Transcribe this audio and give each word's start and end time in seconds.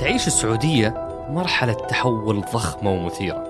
تعيش 0.00 0.26
السعودية 0.26 1.08
مرحلة 1.30 1.72
تحول 1.72 2.44
ضخمة 2.54 2.90
ومثيرة 2.90 3.44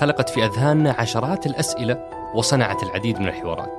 خلقت 0.00 0.30
في 0.30 0.44
أذهاننا 0.44 0.96
عشرات 0.98 1.46
الأسئلة 1.46 2.04
وصنعت 2.34 2.82
العديد 2.82 3.20
من 3.20 3.28
الحوارات. 3.28 3.70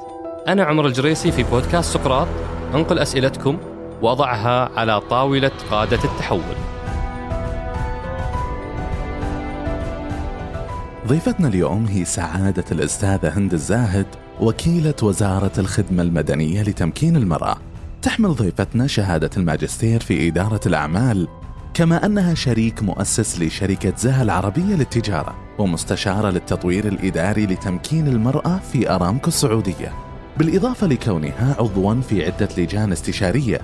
أنا 0.47 0.63
عمر 0.63 0.87
الجريسي 0.87 1.31
في 1.31 1.43
بودكاست 1.43 1.93
سقراط 1.93 2.27
أنقل 2.73 2.99
أسئلتكم 2.99 3.57
وأضعها 4.01 4.79
على 4.79 5.01
طاولة 5.01 5.51
قادة 5.71 5.99
التحول. 6.03 6.55
ضيفتنا 11.07 11.47
اليوم 11.47 11.85
هي 11.85 12.05
سعادة 12.05 12.65
الأستاذة 12.71 13.37
هند 13.37 13.53
الزاهد 13.53 14.07
وكيلة 14.41 14.95
وزارة 15.03 15.51
الخدمة 15.57 16.03
المدنية 16.03 16.61
لتمكين 16.61 17.15
المرأة. 17.15 17.57
تحمل 18.01 18.29
ضيفتنا 18.35 18.87
شهادة 18.87 19.29
الماجستير 19.37 19.99
في 19.99 20.27
إدارة 20.27 20.61
الأعمال 20.65 21.27
كما 21.73 22.05
أنها 22.05 22.33
شريك 22.33 22.83
مؤسس 22.83 23.41
لشركة 23.41 23.93
زها 23.97 24.23
العربية 24.23 24.75
للتجارة 24.75 25.35
ومستشارة 25.57 26.29
للتطوير 26.29 26.87
الإداري 26.87 27.45
لتمكين 27.45 28.07
المرأة 28.07 28.59
في 28.73 28.89
أرامكو 28.89 29.27
السعودية. 29.27 29.93
بالإضافة 30.37 30.87
لكونها 30.87 31.55
عضوا 31.59 32.01
في 32.01 32.25
عدة 32.25 32.49
لجان 32.57 32.91
استشارية 32.91 33.61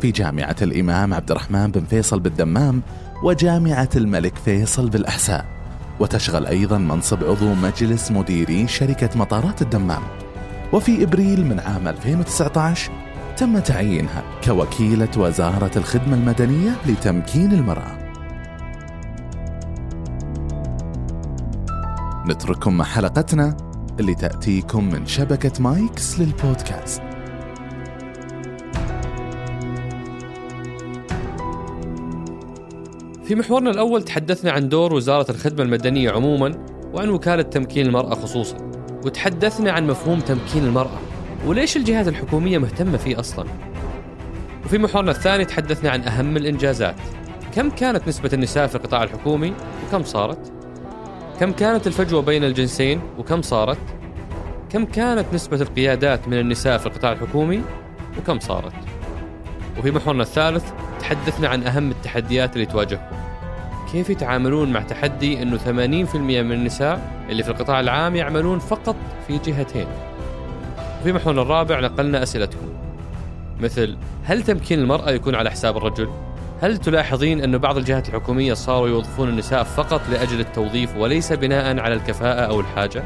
في 0.00 0.10
جامعة 0.10 0.56
الإمام 0.62 1.14
عبد 1.14 1.30
الرحمن 1.30 1.70
بن 1.70 1.84
فيصل 1.84 2.20
بالدمام 2.20 2.82
وجامعة 3.22 3.88
الملك 3.96 4.36
فيصل 4.44 4.90
بالأحساء. 4.90 5.46
وتشغل 6.00 6.46
أيضا 6.46 6.78
منصب 6.78 7.24
عضو 7.24 7.54
مجلس 7.54 8.10
مديري 8.10 8.68
شركة 8.68 9.18
مطارات 9.18 9.62
الدمام. 9.62 10.02
وفي 10.72 11.02
إبريل 11.02 11.46
من 11.46 11.60
عام 11.60 11.88
2019 11.88 12.92
تم 13.36 13.58
تعيينها 13.58 14.22
كوكيلة 14.44 15.08
وزارة 15.16 15.70
الخدمة 15.76 16.14
المدنية 16.14 16.70
لتمكين 16.86 17.52
المرأة. 17.52 17.98
نترككم 22.26 22.76
مع 22.76 22.84
حلقتنا 22.84 23.56
اللي 24.00 24.14
تأتيكم 24.14 24.84
من 24.84 25.06
شبكة 25.06 25.62
مايكس 25.62 26.20
للبودكاست. 26.20 27.02
في 33.24 33.34
محورنا 33.34 33.70
الأول 33.70 34.02
تحدثنا 34.02 34.50
عن 34.50 34.68
دور 34.68 34.94
وزارة 34.94 35.30
الخدمة 35.30 35.62
المدنية 35.62 36.10
عموما 36.10 36.66
وعن 36.92 37.08
وكالة 37.08 37.42
تمكين 37.42 37.86
المرأة 37.86 38.14
خصوصا 38.14 38.56
وتحدثنا 39.04 39.72
عن 39.72 39.86
مفهوم 39.86 40.20
تمكين 40.20 40.64
المرأة. 40.64 41.09
وليش 41.46 41.76
الجهات 41.76 42.08
الحكومية 42.08 42.58
مهتمة 42.58 42.96
فيه 42.96 43.20
أصلا؟ 43.20 43.46
وفي 44.64 44.78
محورنا 44.78 45.10
الثاني 45.10 45.44
تحدثنا 45.44 45.90
عن 45.90 46.02
أهم 46.02 46.36
الإنجازات. 46.36 46.96
كم 47.54 47.70
كانت 47.70 48.08
نسبة 48.08 48.30
النساء 48.32 48.66
في 48.66 48.74
القطاع 48.74 49.02
الحكومي؟ 49.02 49.54
وكم 49.88 50.04
صارت؟ 50.04 50.52
كم 51.40 51.52
كانت 51.52 51.86
الفجوة 51.86 52.22
بين 52.22 52.44
الجنسين؟ 52.44 53.00
وكم 53.18 53.42
صارت؟ 53.42 53.78
كم 54.70 54.84
كانت 54.84 55.26
نسبة 55.32 55.62
القيادات 55.62 56.28
من 56.28 56.38
النساء 56.38 56.78
في 56.78 56.86
القطاع 56.86 57.12
الحكومي؟ 57.12 57.62
وكم 58.18 58.40
صارت؟ 58.40 58.72
وفي 59.78 59.90
محورنا 59.90 60.22
الثالث 60.22 60.64
تحدثنا 61.00 61.48
عن 61.48 61.62
أهم 61.62 61.90
التحديات 61.90 62.54
اللي 62.54 62.66
تواجهكم 62.66 63.16
كيف 63.92 64.10
يتعاملون 64.10 64.72
مع 64.72 64.82
تحدي 64.82 65.42
أنه 65.42 65.58
80% 65.58 66.16
من 66.16 66.52
النساء 66.52 67.24
اللي 67.28 67.42
في 67.42 67.50
القطاع 67.50 67.80
العام 67.80 68.16
يعملون 68.16 68.58
فقط 68.58 68.96
في 69.26 69.38
جهتين؟ 69.38 69.86
وفي 71.00 71.12
محورنا 71.12 71.42
الرابع 71.42 71.80
نقلنا 71.80 72.22
أسئلتكم 72.22 72.68
مثل 73.60 73.96
هل 74.24 74.42
تمكين 74.42 74.78
المرأة 74.78 75.10
يكون 75.10 75.34
على 75.34 75.50
حساب 75.50 75.76
الرجل؟ 75.76 76.08
هل 76.62 76.78
تلاحظين 76.78 77.40
أن 77.40 77.58
بعض 77.58 77.76
الجهات 77.76 78.08
الحكومية 78.08 78.54
صاروا 78.54 78.88
يوظفون 78.88 79.28
النساء 79.28 79.62
فقط 79.62 80.00
لأجل 80.10 80.40
التوظيف 80.40 80.96
وليس 80.96 81.32
بناء 81.32 81.78
على 81.78 81.94
الكفاءة 81.94 82.40
أو 82.40 82.60
الحاجة؟ 82.60 83.04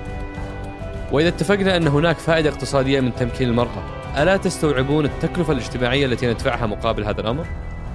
وإذا 1.12 1.28
اتفقنا 1.28 1.76
أن 1.76 1.88
هناك 1.88 2.16
فائدة 2.16 2.50
اقتصادية 2.50 3.00
من 3.00 3.14
تمكين 3.14 3.48
المرأة 3.48 3.82
ألا 4.18 4.36
تستوعبون 4.36 5.04
التكلفة 5.04 5.52
الاجتماعية 5.52 6.06
التي 6.06 6.26
ندفعها 6.26 6.66
مقابل 6.66 7.04
هذا 7.04 7.20
الأمر؟ 7.20 7.46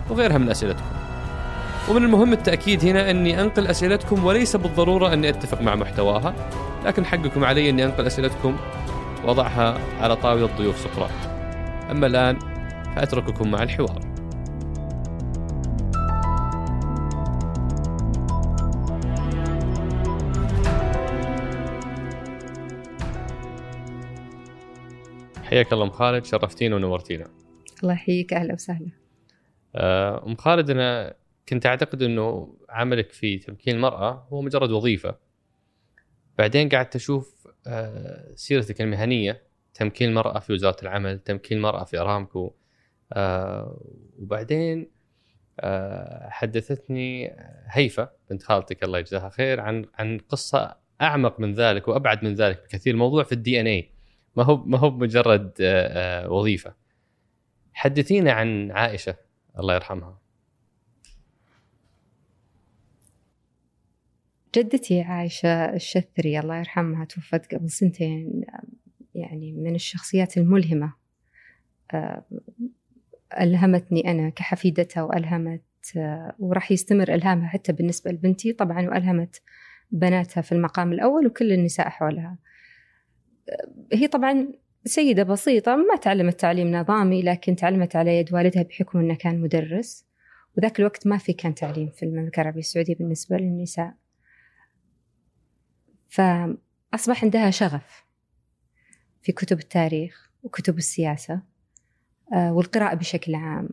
وغيرها 0.09 0.37
من 0.37 0.49
أسئلتكم 0.49 0.85
ومن 1.89 2.03
المهم 2.03 2.33
التأكيد 2.33 2.85
هنا 2.85 3.11
أني 3.11 3.41
أنقل 3.41 3.67
أسئلتكم 3.67 4.25
وليس 4.25 4.55
بالضرورة 4.55 5.13
أني 5.13 5.29
أتفق 5.29 5.61
مع 5.61 5.75
محتواها 5.75 6.33
لكن 6.85 7.05
حقكم 7.05 7.43
علي 7.43 7.69
أني 7.69 7.85
أنقل 7.85 8.07
أسئلتكم 8.07 8.57
وأضعها 9.23 9.77
على 10.03 10.15
طاولة 10.15 10.57
ضيوف 10.57 10.77
سقراط. 10.77 11.11
أما 11.91 12.07
الآن 12.07 12.39
فأترككم 12.95 13.51
مع 13.51 13.63
الحوار. 13.63 14.09
حياك 25.43 25.73
الله 25.73 25.85
أم 25.85 25.89
خالد 25.89 26.25
شرفتينا 26.25 26.75
ونورتينا. 26.75 27.27
الله 27.83 27.93
يحييك 27.93 28.33
أهلا 28.33 28.53
وسهلا. 28.53 28.89
آه، 29.75 30.27
أم 30.27 30.35
خالد 30.35 30.69
أنا 30.69 31.15
كنت 31.49 31.65
أعتقد 31.65 32.01
إنه 32.01 32.55
عملك 32.69 33.11
في 33.11 33.37
تمكين 33.37 33.75
المرأة 33.75 34.27
هو 34.29 34.41
مجرد 34.41 34.71
وظيفة. 34.71 35.15
بعدين 36.37 36.69
قعدت 36.69 36.95
أشوف 36.95 37.38
سيرتك 38.35 38.81
المهنية 38.81 39.43
تمكين 39.73 40.09
المرأة 40.09 40.39
في 40.39 40.53
وزارة 40.53 40.81
العمل 40.81 41.19
تمكين 41.19 41.57
المرأة 41.57 41.83
في 41.83 41.97
أرامكو. 41.99 42.53
آه، 43.13 43.81
وبعدين 44.19 44.91
حدثتني 46.29 47.35
هيفا 47.65 48.09
بنت 48.29 48.43
خالتك 48.43 48.83
الله 48.83 48.99
يجزاها 48.99 49.29
خير 49.29 49.59
عن 49.59 49.85
عن 49.93 50.17
قصة 50.17 50.77
أعمق 51.01 51.39
من 51.39 51.53
ذلك 51.53 51.87
وأبعد 51.87 52.23
من 52.23 52.33
ذلك 52.33 52.63
بكثير 52.63 52.95
موضوع 52.95 53.23
في 53.23 53.31
الدي 53.31 53.61
إن 53.61 53.67
اي 53.67 53.91
ما 54.35 54.43
هو 54.43 54.57
ما 54.57 54.77
هو 54.77 54.91
مجرد 54.91 55.53
وظيفة. 56.27 56.75
حدثينا 57.73 58.31
عن 58.31 58.71
عائشة 58.71 59.15
الله 59.59 59.75
يرحمها. 59.75 60.21
جدتي 64.55 65.01
عائشة 65.01 65.65
الشثري 65.65 66.39
الله 66.39 66.57
يرحمها 66.57 67.05
توفت 67.05 67.55
قبل 67.55 67.69
سنتين 67.69 68.45
يعني 69.15 69.51
من 69.51 69.75
الشخصيات 69.75 70.37
الملهمة. 70.37 70.93
آه، 71.93 72.25
ألهمتني 73.41 74.11
أنا 74.11 74.29
كحفيدتها 74.29 75.03
وألهمت 75.03 75.63
آه، 75.97 76.35
وراح 76.39 76.71
يستمر 76.71 77.13
إلهامها 77.13 77.47
حتى 77.47 77.73
بالنسبة 77.73 78.11
لبنتي 78.11 78.53
طبعا 78.53 78.89
وألهمت 78.89 79.41
بناتها 79.91 80.41
في 80.41 80.51
المقام 80.51 80.91
الأول 80.91 81.27
وكل 81.27 81.51
النساء 81.51 81.89
حولها. 81.89 82.37
آه، 83.49 83.95
هي 83.95 84.07
طبعا 84.07 84.47
سيدة 84.85 85.23
بسيطة 85.23 85.75
ما 85.75 85.95
تعلمت 85.95 86.39
تعليم 86.39 86.71
نظامي 86.71 87.21
لكن 87.21 87.55
تعلمت 87.55 87.95
على 87.95 88.17
يد 88.17 88.33
والدها 88.33 88.63
بحكم 88.63 88.99
أنه 88.99 89.15
كان 89.15 89.41
مدرس. 89.41 90.05
وذاك 90.57 90.79
الوقت 90.79 91.07
ما 91.07 91.17
في 91.17 91.33
كان 91.33 91.55
تعليم 91.55 91.89
في 91.89 92.03
المملكة 92.03 92.41
العربية 92.41 92.59
السعودية 92.59 92.95
بالنسبة 92.95 93.37
للنساء. 93.37 93.93
فأصبح 96.09 97.23
عندها 97.23 97.49
شغف 97.49 98.05
في 99.21 99.31
كتب 99.31 99.59
التاريخ 99.59 100.31
وكتب 100.43 100.77
السياسة 100.77 101.41
آه، 102.33 102.53
والقراءة 102.53 102.95
بشكل 102.95 103.35
عام 103.35 103.69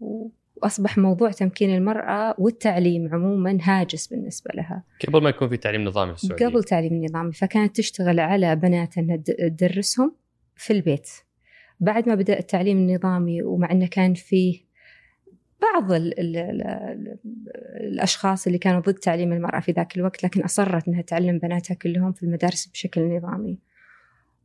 وأصبح 0.00 0.98
موضوع 0.98 1.30
تمكين 1.30 1.76
المرأة 1.76 2.34
والتعليم 2.38 3.14
عموما 3.14 3.58
هاجس 3.62 4.06
بالنسبة 4.06 4.50
لها. 4.54 4.84
قبل 5.08 5.22
ما 5.22 5.30
يكون 5.30 5.48
في 5.48 5.56
تعليم 5.56 5.84
نظامي 5.84 6.16
في 6.16 6.24
السعودية. 6.24 6.46
قبل 6.46 6.64
تعليم 6.64 7.04
نظامي 7.04 7.32
فكانت 7.32 7.76
تشتغل 7.76 8.20
على 8.20 8.56
بناتها 8.56 9.00
أنها 9.00 9.16
تدرسهم 9.16 10.16
في 10.56 10.72
البيت. 10.72 11.10
بعد 11.80 12.08
ما 12.08 12.14
بدأ 12.14 12.38
التعليم 12.38 12.76
النظامي 12.78 13.42
ومع 13.42 13.70
أنه 13.70 13.86
كان 13.86 14.14
فيه 14.14 14.63
بعض 15.62 15.92
ال 15.92 16.20
ال 16.20 16.36
ال 16.36 17.18
الأشخاص 17.80 18.46
اللي 18.46 18.58
كانوا 18.58 18.80
ضد 18.80 18.94
تعليم 18.94 19.32
المرأة 19.32 19.60
في 19.60 19.72
ذاك 19.72 19.96
الوقت 19.96 20.24
لكن 20.24 20.42
أصرت 20.42 20.88
أنها 20.88 21.02
تعلم 21.02 21.38
بناتها 21.38 21.74
كلهم 21.74 22.12
في 22.12 22.22
المدارس 22.22 22.66
بشكل 22.66 23.16
نظامي. 23.16 23.58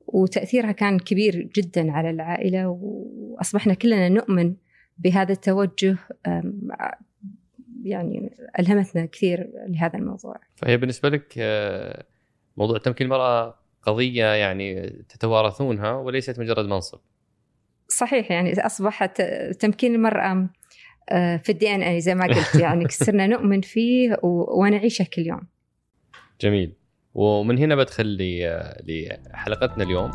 وتأثيرها 0.08 0.72
كان 0.72 1.00
كبير 1.00 1.50
جدا 1.56 1.92
على 1.92 2.10
العائلة 2.10 2.68
وأصبحنا 2.68 3.74
كلنا 3.74 4.10
نؤمن 4.10 4.56
بهذا 4.98 5.32
التوجه 5.32 5.98
يعني 7.84 8.36
ألهمتنا 8.60 9.06
كثير 9.06 9.50
لهذا 9.68 10.00
الموضوع. 10.00 10.36
فهي 10.56 10.78
بالنسبة 10.78 11.10
لك 11.10 11.34
آه، 11.38 12.04
موضوع 12.58 12.78
تمكين 12.78 13.06
المرأة 13.06 13.60
قضية 13.82 14.26
يعني 14.26 14.90
تتوارثونها 15.10 15.92
وليست 15.92 16.40
مجرد 16.40 16.66
منصب. 16.66 17.00
صحيح 17.88 18.32
يعني 18.32 18.66
أصبحت 18.66 19.22
تمكين 19.60 19.96
المرأة 19.96 20.50
في 21.44 21.50
الدي 21.50 21.76
إن 21.76 21.82
اي 21.82 22.02
زي 22.02 22.16
ما 22.16 22.26
قلت 22.26 22.56
يعني 22.56 22.88
صرنا 22.90 23.28
نؤمن 23.28 23.62
فيه 23.62 24.18
ونعيشه 24.24 25.06
كل 25.14 25.28
يوم. 25.28 25.42
جميل 26.42 26.74
ومن 27.14 27.58
هنا 27.58 27.76
بدخل 27.76 28.18
لحلقتنا 28.88 29.84
اليوم. 29.84 30.12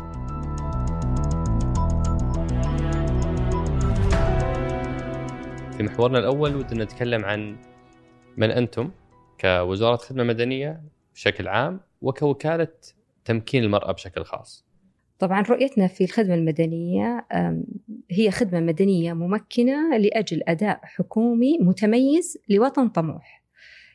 في 5.77 5.83
محورنا 5.83 6.19
الأول 6.19 6.55
ودنا 6.55 6.83
نتكلم 6.83 7.25
عن 7.25 7.57
من 8.37 8.51
أنتم 8.51 8.91
كوزارة 9.41 9.95
خدمة 9.95 10.23
مدنية 10.23 10.81
بشكل 11.13 11.47
عام 11.47 11.79
وكوكالة 12.01 12.67
تمكين 13.25 13.63
المرأة 13.63 13.91
بشكل 13.91 14.23
خاص. 14.23 14.64
طبعا 15.19 15.41
رؤيتنا 15.41 15.87
في 15.87 16.03
الخدمة 16.03 16.35
المدنية 16.35 17.27
هي 18.11 18.31
خدمة 18.31 18.59
مدنية 18.59 19.13
ممكنة 19.13 19.97
لأجل 19.97 20.41
أداء 20.47 20.79
حكومي 20.83 21.57
متميز 21.57 22.37
لوطن 22.49 22.89
طموح. 22.89 23.43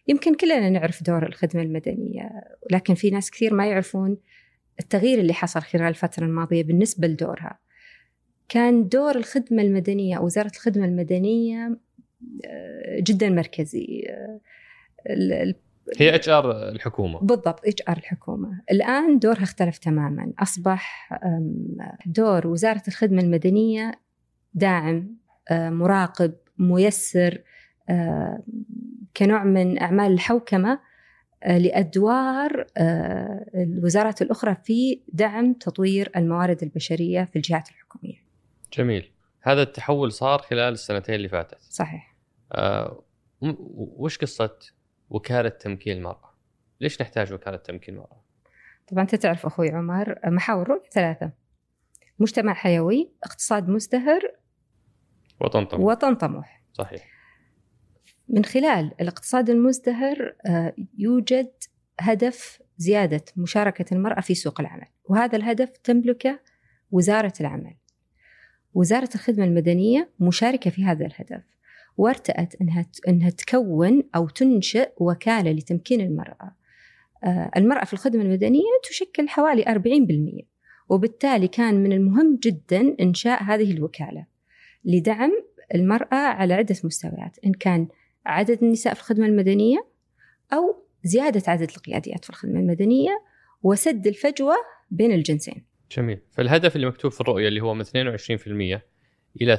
يمكن 0.08 0.34
كلنا 0.34 0.70
نعرف 0.70 1.02
دور 1.02 1.26
الخدمة 1.26 1.62
المدنية 1.62 2.30
لكن 2.70 2.94
في 2.94 3.10
ناس 3.10 3.30
كثير 3.30 3.54
ما 3.54 3.66
يعرفون 3.66 4.16
التغيير 4.80 5.18
اللي 5.18 5.32
حصل 5.32 5.60
خلال 5.60 5.84
الفترة 5.84 6.24
الماضية 6.24 6.62
بالنسبة 6.62 7.08
لدورها. 7.08 7.58
كان 8.48 8.88
دور 8.88 9.16
الخدمة 9.16 9.62
المدنية 9.62 10.16
أو 10.18 10.24
وزارة 10.24 10.50
الخدمة 10.54 10.84
المدنية 10.84 11.78
آه، 12.44 13.00
جدا 13.00 13.28
مركزي. 13.28 14.04
هي 15.98 16.14
HR 16.14 16.68
الحكومة 16.68 17.20
بالضبط 17.20 17.60
HR 17.66 17.96
الحكومة 17.96 18.62
الآن 18.70 19.18
دورها 19.18 19.42
اختلف 19.42 19.78
تماما 19.78 20.32
أصبح 20.38 21.12
دور 22.06 22.46
وزارة 22.46 22.82
الخدمة 22.88 23.22
المدنية 23.22 24.00
داعم 24.54 25.16
مراقب 25.50 26.34
ميسر 26.58 27.42
كنوع 29.16 29.44
من 29.44 29.78
أعمال 29.82 30.12
الحوكمة 30.12 30.80
لأدوار 31.46 32.66
الوزارات 33.54 34.22
الأخرى 34.22 34.56
في 34.64 35.00
دعم 35.08 35.52
تطوير 35.52 36.10
الموارد 36.16 36.62
البشرية 36.62 37.24
في 37.24 37.36
الجهات 37.36 37.68
الحكومية. 37.68 38.18
جميل. 38.72 39.10
هذا 39.40 39.62
التحول 39.62 40.12
صار 40.12 40.38
خلال 40.38 40.72
السنتين 40.72 41.14
اللي 41.14 41.28
فاتت. 41.28 41.58
صحيح. 41.60 42.16
أه 42.52 43.02
وش 43.76 44.18
قصة 44.18 44.58
وكالة 45.10 45.48
تمكين 45.48 45.96
المرأة؟ 45.96 46.34
ليش 46.80 47.02
نحتاج 47.02 47.32
وكالة 47.32 47.56
تمكين 47.56 47.94
المرأة؟ 47.94 48.24
طبعا 48.88 49.02
أنت 49.02 49.14
تعرف 49.14 49.46
أخوي 49.46 49.70
عمر 49.70 50.18
محاور 50.24 50.68
رؤية 50.68 50.90
ثلاثة. 50.90 51.32
مجتمع 52.18 52.54
حيوي، 52.54 53.12
اقتصاد 53.24 53.68
مزدهر 53.68 54.20
وطن 55.40 55.64
طموح. 55.64 55.84
وطن 55.84 56.14
طموح. 56.14 56.62
صحيح. 56.72 57.08
من 58.28 58.44
خلال 58.44 58.94
الاقتصاد 59.00 59.50
المزدهر 59.50 60.34
آه، 60.46 60.74
يوجد 60.98 61.52
هدف 62.00 62.62
زيادة 62.76 63.24
مشاركة 63.36 63.94
المرأة 63.94 64.20
في 64.20 64.34
سوق 64.34 64.60
العمل. 64.60 64.86
وهذا 65.04 65.36
الهدف 65.36 65.70
تملكه 65.70 66.40
وزارة 66.90 67.32
العمل. 67.40 67.76
وزارة 68.74 69.08
الخدمة 69.14 69.44
المدنية 69.44 70.10
مشاركة 70.20 70.70
في 70.70 70.84
هذا 70.84 71.06
الهدف. 71.06 71.42
وارتأت 72.00 72.54
أنها 72.60 72.86
أنها 73.08 73.30
تكون 73.30 74.02
أو 74.16 74.28
تنشئ 74.28 74.90
وكالة 74.96 75.52
لتمكين 75.52 76.00
المرأة. 76.00 76.56
آه، 77.24 77.50
المرأة 77.56 77.84
في 77.84 77.92
الخدمة 77.92 78.22
المدنية 78.22 78.80
تشكل 78.90 79.28
حوالي 79.28 79.64
40% 79.64 80.46
وبالتالي 80.88 81.48
كان 81.48 81.82
من 81.82 81.92
المهم 81.92 82.38
جدا 82.42 82.96
إنشاء 83.00 83.42
هذه 83.42 83.72
الوكالة 83.72 84.26
لدعم 84.84 85.30
المرأة 85.74 86.16
على 86.16 86.54
عدة 86.54 86.76
مستويات 86.84 87.38
إن 87.46 87.52
كان 87.52 87.88
عدد 88.26 88.62
النساء 88.62 88.94
في 88.94 89.00
الخدمة 89.00 89.26
المدنية 89.26 89.86
أو 90.52 90.84
زيادة 91.04 91.42
عدد 91.46 91.70
القياديات 91.70 92.24
في 92.24 92.30
الخدمة 92.30 92.60
المدنية 92.60 93.22
وسد 93.62 94.06
الفجوة 94.06 94.54
بين 94.90 95.12
الجنسين 95.12 95.64
جميل 95.96 96.18
فالهدف 96.30 96.76
اللي 96.76 96.86
مكتوب 96.86 97.12
في 97.12 97.20
الرؤية 97.20 97.48
اللي 97.48 97.60
هو 97.60 97.74
من 97.74 97.84
22% 97.84 97.88
إلى 99.42 99.56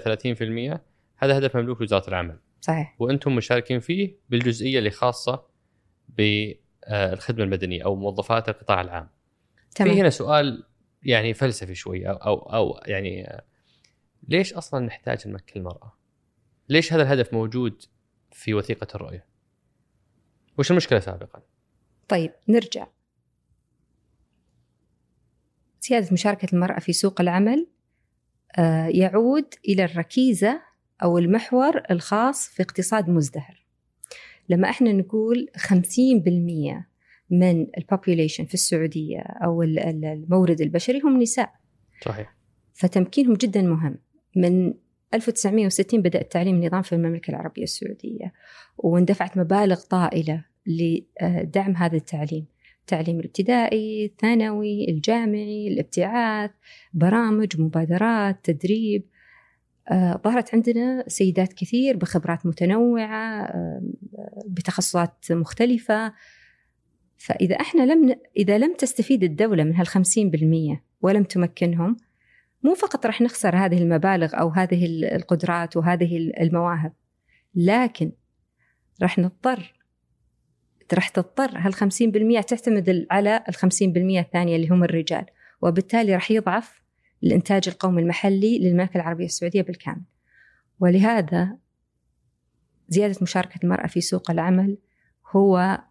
30% 0.78 0.91
هذا 1.24 1.38
هدف 1.38 1.58
مملوك 1.58 1.82
لوزاره 1.82 2.10
العمل 2.10 2.40
صحيح 2.62 2.96
وأنتم 3.00 3.36
مشاركين 3.36 3.80
فيه 3.80 4.16
بالجزئية 4.30 4.80
اللي 4.80 4.90
خاصة 4.90 5.46
بالخدمه 6.10 7.44
المدنية 7.44 7.86
أو 7.86 7.96
موظفات 7.96 8.50
القطاع 8.50 8.82
العام 8.82 9.10
تمام. 9.76 9.94
في 9.94 10.02
هنا 10.02 10.10
سؤال 10.10 10.64
يعني 11.04 11.34
فلسفي 11.34 11.76
شوي 11.76 12.10
أو 12.10 12.16
أو, 12.16 12.38
أو 12.38 12.82
يعني 12.86 13.42
ليش 14.28 14.54
أصلا 14.54 14.86
نحتاج 14.86 15.28
نمكن 15.28 15.60
المرأة؟ 15.60 15.98
ليش 16.70 16.94
هذا 16.94 17.02
الهدف 17.02 17.34
موجود 17.34 17.84
في 18.32 18.54
وثيقة 18.54 18.88
الرؤية؟ 18.96 19.26
وش 20.58 20.72
المشكلة 20.72 21.00
سابقا؟ 21.00 21.42
طيب 22.08 22.32
نرجع 22.48 22.88
زيادة 25.82 26.08
مشاركة 26.12 26.48
المرأة 26.54 26.80
في 26.80 26.94
سوق 26.94 27.22
العمل 27.22 27.68
آه، 28.58 28.88
يعود 28.88 29.54
إلى 29.68 29.86
الركيزة 29.86 30.62
أو 31.04 31.18
المحور 31.18 31.82
الخاص 31.92 32.48
في 32.48 32.64
اقتصاد 32.64 33.10
مزدهر. 33.10 33.66
لما 34.50 34.70
إحنا 34.70 34.94
نقول 34.94 35.48
50% 35.58 36.86
من 37.30 37.68
البوبوليشن 37.78 38.46
في 38.46 38.54
السعودية 38.54 39.20
أو 39.20 39.64
المورد 39.64 40.62
البشري 40.62 41.00
هم 41.00 41.22
نساء. 41.22 41.54
صحيح. 42.06 42.36
فتمكينهم 42.74 43.34
جدا 43.34 43.62
مهم. 43.62 43.96
من 44.36 44.74
1960 45.14 46.02
بدأ 46.02 46.22
التعليم 46.22 46.56
النظام 46.56 46.82
في 46.82 46.96
المملكة 46.96 47.32
العربية 47.32 47.64
السعودية 47.64 48.34
واندفعت 48.78 49.38
مبالغ 49.38 49.82
طائلة 49.82 50.46
لدعم 50.66 51.76
هذا 51.76 51.98
التعليم. 51.98 52.46
التعليم 52.82 53.20
الابتدائي 53.20 54.06
الثانوي 54.06 54.90
الجامعي 54.90 55.68
الابتعاث 55.68 56.52
برامج 56.94 57.62
مبادرات 57.62 58.40
تدريب. 58.44 59.04
ظهرت 60.24 60.56
عندنا 60.56 61.04
سيدات 61.08 61.54
كثير 61.54 61.98
بخبرات 61.98 62.46
متنوعة 62.46 63.54
بتخصصات 64.48 65.26
مختلفة. 65.32 66.14
فإذا 67.18 67.56
إحنا 67.56 67.84
لم 67.84 68.16
إذا 68.38 68.58
لم 68.58 68.74
تستفيد 68.74 69.24
الدولة 69.24 69.64
من 69.64 69.76
هالخمسين 69.76 70.30
بالمية 70.30 70.84
ولم 71.02 71.24
تمكنهم 71.24 71.98
مو 72.64 72.74
فقط 72.74 73.06
راح 73.06 73.22
نخسر 73.22 73.56
هذه 73.56 73.78
المبالغ 73.78 74.40
أو 74.40 74.50
هذه 74.50 74.86
القدرات 75.16 75.78
وهذه 75.78 76.18
المواهب 76.18 76.94
لكن 77.56 78.12
راح 79.02 79.20
نضطر 79.20 79.74
راح 80.94 81.10
تضطر 81.10 81.52
هالخمسين 81.56 82.12
بالمية 82.12 82.42
تعتمد 82.42 83.08
على 83.12 83.44
الخمسين 83.50 83.94
بالمية 83.94 84.20
الثانية 84.20 84.56
اللي 84.56 84.70
هم 84.70 84.84
الرجال 84.84 85.26
وبالتالي 85.62 86.14
راح 86.14 86.32
يضعف 86.32 86.81
الإنتاج 87.24 87.64
القومي 87.68 88.02
المحلي 88.02 88.60
للمملكة 88.60 88.98
العربية 88.98 89.26
السعودية 89.26 89.62
بالكامل 89.62 90.04
ولهذا 90.80 91.58
زيادة 92.90 93.16
مشاركة 93.22 93.60
المرأة 93.64 93.88
في 93.88 94.02
سوق 94.02 94.32
العمل 94.32 94.78
هو 95.36 95.82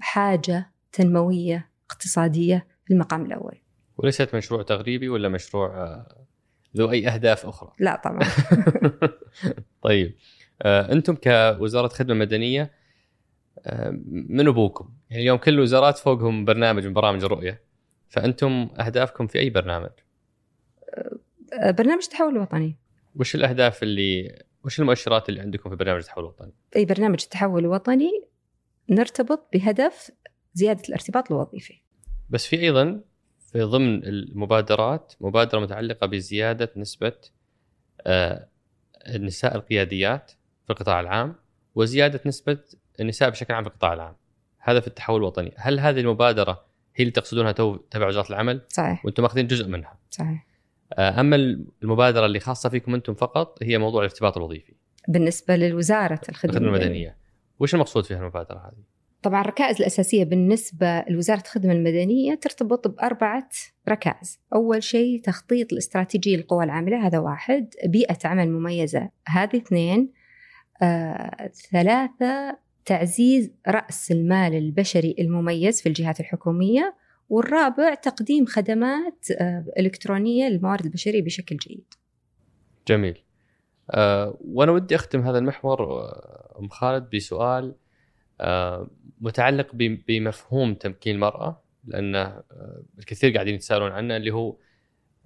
حاجة 0.00 0.70
تنموية 0.92 1.70
اقتصادية 1.90 2.66
في 2.84 2.94
المقام 2.94 3.26
الأول 3.26 3.58
وليست 3.98 4.34
مشروع 4.34 4.62
تغريبي 4.62 5.08
ولا 5.08 5.28
مشروع 5.28 5.68
آه، 5.68 6.26
ذو 6.76 6.90
أي 6.90 7.08
أهداف 7.08 7.46
أخرى؟ 7.46 7.72
لا 7.78 8.00
طبعا 8.04 8.20
طيب 9.82 10.14
آه، 10.62 10.92
أنتم 10.92 11.14
كوزارة 11.14 11.88
خدمة 11.88 12.14
مدنية 12.14 12.80
من 14.06 14.48
أبوكم؟ 14.48 14.90
يعني 15.10 15.22
اليوم 15.22 15.38
كل 15.38 15.54
الوزارات 15.54 15.98
فوقهم 15.98 16.44
برنامج 16.44 16.86
من 16.86 16.92
برامج 16.92 17.24
الرؤية 17.24 17.62
فأنتم 18.08 18.68
أهدافكم 18.80 19.26
في 19.26 19.38
أي 19.38 19.50
برنامج؟ 19.50 19.90
آه، 21.52 21.70
برنامج 21.70 22.02
التحول 22.02 22.36
الوطني 22.36 22.76
وش 23.16 23.34
الأهداف 23.34 23.82
اللي 23.82 24.38
وش 24.64 24.80
المؤشرات 24.80 25.28
اللي 25.28 25.40
عندكم 25.40 25.70
في 25.70 25.76
برنامج 25.76 26.00
التحول 26.00 26.24
الوطني؟ 26.24 26.52
أي 26.76 26.84
برنامج 26.84 27.22
التحول 27.22 27.64
الوطني 27.64 28.10
نرتبط 28.88 29.48
بهدف 29.52 30.10
زيادة 30.54 30.82
الارتباط 30.88 31.32
الوظيفي. 31.32 31.74
بس 32.30 32.46
في 32.46 32.60
أيضا 32.60 33.00
في 33.52 33.62
ضمن 33.62 34.04
المبادرات 34.04 35.12
مبادرة 35.20 35.60
متعلقة 35.60 36.06
بزيادة 36.06 36.72
نسبة 36.76 37.12
آه، 38.00 38.48
النساء 39.06 39.56
القياديات 39.56 40.30
في 40.64 40.70
القطاع 40.70 41.00
العام 41.00 41.34
وزيادة 41.74 42.20
نسبة 42.26 42.58
النساء 43.00 43.30
بشكل 43.30 43.54
عام 43.54 43.64
في 43.64 43.70
القطاع 43.70 43.92
العام. 43.92 44.16
هذا 44.58 44.80
في 44.80 44.86
التحول 44.86 45.20
الوطني، 45.20 45.54
هل 45.56 45.80
هذه 45.80 46.00
المبادرة 46.00 46.64
هي 46.96 47.02
اللي 47.02 47.10
تقصدونها 47.10 47.52
تو 47.52 47.76
تبع 47.76 48.06
وزارة 48.06 48.28
العمل؟ 48.28 48.60
صحيح. 48.68 49.04
وأنتم 49.04 49.22
ماخذين 49.22 49.46
جزء 49.46 49.68
منها. 49.68 49.98
صحيح. 50.10 50.46
آه، 50.92 51.20
أما 51.20 51.36
المبادرة 51.82 52.26
اللي 52.26 52.40
خاصة 52.40 52.68
فيكم 52.68 52.94
أنتم 52.94 53.14
فقط 53.14 53.58
هي 53.62 53.78
موضوع 53.78 54.00
الارتباط 54.00 54.36
الوظيفي. 54.36 54.74
بالنسبة 55.08 55.56
للوزارة 55.56 56.20
الخدمة 56.28 56.56
المدنية. 56.56 56.78
المدنية. 56.78 57.16
وش 57.60 57.74
المقصود 57.74 58.04
فيها 58.04 58.18
المبادره 58.18 58.58
هذه؟ 58.58 58.90
طبعا 59.22 59.40
الركائز 59.40 59.76
الأساسية 59.76 60.24
بالنسبة 60.24 61.04
لوزارة 61.08 61.40
الخدمة 61.40 61.72
المدنية 61.72 62.34
ترتبط 62.34 62.88
بأربعة 62.88 63.48
ركائز 63.88 64.40
أول 64.54 64.82
شيء 64.82 65.20
تخطيط 65.20 65.72
الاستراتيجي 65.72 66.36
للقوى 66.36 66.64
العاملة 66.64 67.06
هذا 67.06 67.18
واحد 67.18 67.74
بيئة 67.84 68.18
عمل 68.24 68.50
مميزة 68.50 69.10
هذه 69.26 69.56
اثنين 69.56 70.12
آه، 70.82 71.50
ثلاثة 71.72 72.58
تعزيز 72.84 73.50
رأس 73.68 74.10
المال 74.12 74.54
البشري 74.54 75.16
المميز 75.18 75.82
في 75.82 75.88
الجهات 75.88 76.20
الحكومية 76.20 76.94
والرابع 77.30 77.94
تقديم 77.94 78.46
خدمات 78.46 79.26
آه، 79.40 79.64
إلكترونية 79.78 80.48
للموارد 80.48 80.84
البشرية 80.84 81.22
بشكل 81.22 81.56
جيد 81.56 81.94
جميل 82.88 83.18
أه 83.90 84.38
وأنا 84.40 84.72
ودي 84.72 84.94
أختم 84.94 85.20
هذا 85.20 85.38
المحور 85.38 85.82
آه، 85.82 86.56
أم 86.58 86.68
خالد 86.68 87.10
بسؤال 87.16 87.74
أه 88.40 88.90
متعلق 89.20 89.74
بمفهوم 90.08 90.74
تمكين 90.74 91.14
المرأة 91.14 91.62
لأن 91.84 92.14
آه، 92.14 92.42
الكثير 92.98 93.34
قاعدين 93.34 93.54
يتساءلون 93.54 93.92
عنه 93.92 94.16
اللي 94.16 94.30
هو 94.30 94.56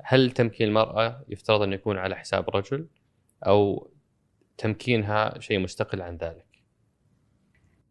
هل 0.02 0.30
تمكين 0.30 0.68
المرأة 0.68 1.24
يفترض 1.28 1.62
انه 1.62 1.74
يكون 1.74 1.98
على 1.98 2.16
حساب 2.16 2.48
الرجل 2.48 2.86
أو 3.46 3.90
تمكينها 4.58 5.38
شيء 5.38 5.58
مستقل 5.58 6.02
عن 6.02 6.16
ذلك؟ 6.16 6.46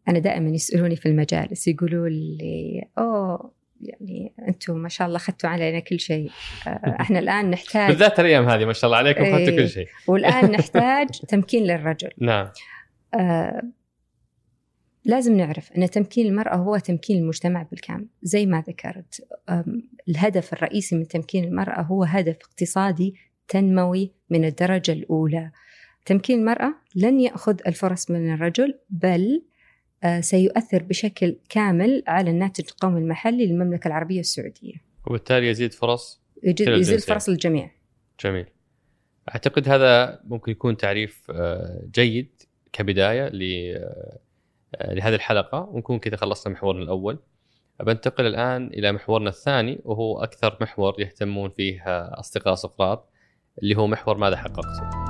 أنا 0.08 0.18
دائما 0.18 0.50
يسألوني 0.50 0.96
في 0.96 1.06
المجالس 1.06 1.68
يقولوا 1.68 2.08
لي 2.08 2.84
أوه 2.98 3.52
يعني 3.80 4.32
أنتم 4.48 4.76
ما 4.76 4.88
شاء 4.88 5.06
الله 5.06 5.16
أخذتوا 5.16 5.50
علينا 5.50 5.80
كل 5.80 6.00
شيء. 6.00 6.30
آه، 6.66 6.96
إحنا 7.00 7.18
الآن 7.18 7.50
نحتاج 7.50 7.88
بالذات 7.90 8.20
الأيام 8.20 8.48
هذه 8.48 8.64
ما 8.64 8.72
شاء 8.72 8.84
الله 8.88 8.96
عليكم 8.96 9.22
أخذتوا 9.24 9.54
كل 9.54 9.60
إيه. 9.60 9.66
شيء. 9.66 9.86
والآن 10.08 10.50
نحتاج 10.50 11.08
تمكين 11.08 11.62
للرجل. 11.62 12.10
نعم. 12.18 12.50
آه 13.14 13.62
لازم 15.04 15.36
نعرف 15.36 15.72
أن 15.72 15.90
تمكين 15.90 16.26
المرأة 16.26 16.56
هو 16.56 16.78
تمكين 16.78 17.18
المجتمع 17.18 17.62
بالكامل. 17.62 18.06
زي 18.22 18.46
ما 18.46 18.64
ذكرت 18.68 19.28
الهدف 20.08 20.52
الرئيسي 20.52 20.96
من 20.96 21.08
تمكين 21.08 21.44
المرأة 21.44 21.82
هو 21.82 22.04
هدف 22.04 22.36
اقتصادي 22.44 23.14
تنموي 23.48 24.12
من 24.30 24.44
الدرجة 24.44 24.92
الأولى. 24.92 25.50
تمكين 26.06 26.38
المرأة 26.38 26.74
لن 26.94 27.20
يأخذ 27.20 27.60
الفرص 27.66 28.10
من 28.10 28.34
الرجل 28.34 28.78
بل 28.90 29.42
سيؤثر 30.20 30.82
بشكل 30.82 31.36
كامل 31.48 32.02
على 32.06 32.30
الناتج 32.30 32.64
القومي 32.70 33.00
المحلي 33.00 33.46
للمملكة 33.46 33.88
العربية 33.88 34.20
السعودية. 34.20 34.74
وبالتالي 35.06 35.48
يزيد 35.48 35.72
فرص 35.72 36.20
يزيد, 36.42 36.68
يزيد 36.68 37.00
فرص 37.00 37.28
للجميع. 37.28 37.70
جميل. 38.24 38.46
أعتقد 39.28 39.68
هذا 39.68 40.20
ممكن 40.24 40.52
يكون 40.52 40.76
تعريف 40.76 41.30
آه، 41.30 41.82
جيد 41.94 42.42
كبداية 42.72 43.26
آه، 43.26 44.94
لهذه 44.94 45.14
الحلقة. 45.14 45.68
ونكون 45.72 45.98
كذا 45.98 46.16
خلصنا 46.16 46.52
محورنا 46.52 46.82
الأول. 46.82 47.18
بنتقل 47.80 48.26
الآن 48.26 48.66
إلى 48.66 48.92
محورنا 48.92 49.28
الثاني 49.28 49.80
وهو 49.84 50.22
أكثر 50.22 50.58
محور 50.60 51.00
يهتمون 51.00 51.50
فيه 51.50 51.82
أصدقاء 52.20 52.54
سقراط 52.54 53.10
اللي 53.62 53.76
هو 53.76 53.86
محور 53.86 54.18
ماذا 54.18 54.36
حققتم. 54.36 55.03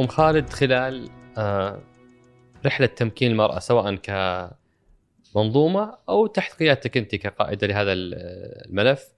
أم 0.00 0.06
خالد 0.06 0.50
خلال 0.50 1.10
آه، 1.38 1.82
رحلة 2.66 2.86
تمكين 2.86 3.30
المرأة 3.30 3.58
سواء 3.58 3.94
كمنظومة 5.34 5.98
أو 6.08 6.26
تحت 6.26 6.52
قيادتك 6.52 6.96
أنت 6.96 7.14
كقائدة 7.14 7.66
لهذا 7.66 7.92
الملف 7.92 9.14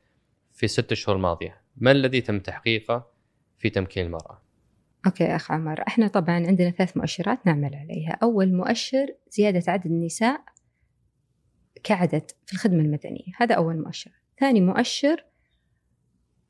في 0.53 0.63
الست 0.63 0.93
اشهر 0.93 1.17
الماضية، 1.17 1.61
ما 1.77 1.91
الذي 1.91 2.21
تم 2.21 2.41
تحقيقه 2.41 3.07
في 3.59 3.71
تمكين 3.71 4.07
المرأة؟ 4.07 4.43
أوكي 5.07 5.37
أخ 5.37 5.53
عمر، 5.53 5.83
إحنا 5.89 6.09
طبعا 6.09 6.47
عندنا 6.47 6.71
ثلاث 6.71 6.97
مؤشرات 6.97 7.47
نعمل 7.47 7.75
عليها، 7.75 8.19
أول 8.23 8.53
مؤشر 8.53 9.07
زيادة 9.31 9.73
عدد 9.73 9.87
النساء 9.87 10.41
كعدد 11.85 12.31
في 12.47 12.53
الخدمة 12.53 12.81
المدنية، 12.81 13.33
هذا 13.37 13.55
أول 13.55 13.83
مؤشر. 13.83 14.11
ثاني 14.41 14.61
مؤشر 14.61 15.25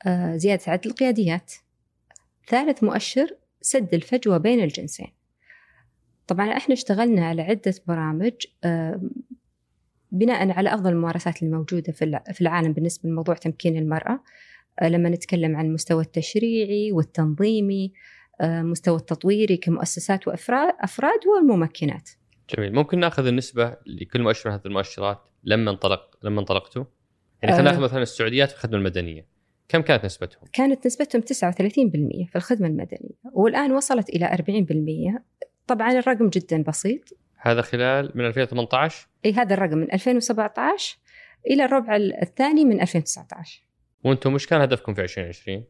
آه، 0.07 0.37
زيادة 0.37 0.63
عدد 0.67 0.87
القياديات. 0.87 1.53
ثالث 2.49 2.83
مؤشر 2.85 3.37
سد 3.61 3.95
الفجوة 3.95 4.39
بين 4.39 4.65
الجنسين. 4.65 5.13
طبعا 6.27 6.57
إحنا 6.57 6.75
اشتغلنا 6.75 7.27
على 7.27 7.43
عدة 7.43 7.75
برامج 7.87 8.33
بناء 10.13 10.51
على 10.51 10.75
أفضل 10.75 10.91
الممارسات 10.91 11.43
الموجودة 11.43 11.93
في 12.33 12.41
العالم 12.41 12.73
بالنسبة 12.73 13.09
لموضوع 13.09 13.35
تمكين 13.35 13.77
المرأة. 13.77 14.21
آه، 14.83 14.89
لما 14.89 15.09
نتكلم 15.09 15.57
عن 15.57 15.67
المستوى 15.67 16.03
التشريعي 16.03 16.93
والتنظيمي 16.93 17.93
آه، 18.41 18.63
مستوى 18.63 18.97
التطويري 18.97 19.57
كمؤسسات 19.57 20.29
وأفراد 20.29 20.75
أفراد 20.81 21.21
والممكنات. 21.27 22.11
جميل. 22.57 22.75
ممكن 22.75 22.99
ناخذ 22.99 23.27
النسبة 23.27 23.77
لكل 23.87 24.23
مؤشر 24.23 24.51
من 24.51 24.55
هذه 24.57 24.67
المؤشرات 24.67 25.19
لما 25.45 25.71
انطلق 25.71 26.19
لما 26.23 26.41
انطلقتوا؟ 26.41 26.85
يعني 27.43 27.55
خلينا 27.55 27.71
ناخذ 27.71 27.83
مثلا 27.83 28.03
السعوديات 28.03 28.51
في 28.51 28.55
الخدمة 28.55 28.79
المدنية. 28.79 29.27
كم 29.69 29.81
كانت 29.83 30.05
نسبتهم؟ 30.05 30.49
كانت 30.53 30.87
نسبتهم 30.87 31.23
39% 31.23 31.25
في 32.31 32.37
الخدمة 32.37 32.67
المدنية 32.69 33.15
والآن 33.33 33.73
وصلت 33.73 34.09
إلى 34.09 34.27
40% 35.17 35.23
طبعا 35.67 35.93
الرقم 35.93 36.29
جدا 36.29 36.63
بسيط. 36.63 37.17
هذا 37.37 37.63
خلال 37.63 38.13
من 38.15 38.27
2018 38.27 39.09
إي 39.25 39.33
هذا 39.33 39.55
الرقم 39.55 39.79
من 39.79 39.93
2017 39.93 40.99
إلى 41.47 41.65
الربع 41.65 41.97
الثاني 41.97 42.65
من 42.65 42.81
2019 42.81 43.63
وأنتم 44.05 44.33
مش 44.33 44.47
كان 44.47 44.61
هدفكم 44.61 44.95
في 44.95 45.03
2020 45.03 45.65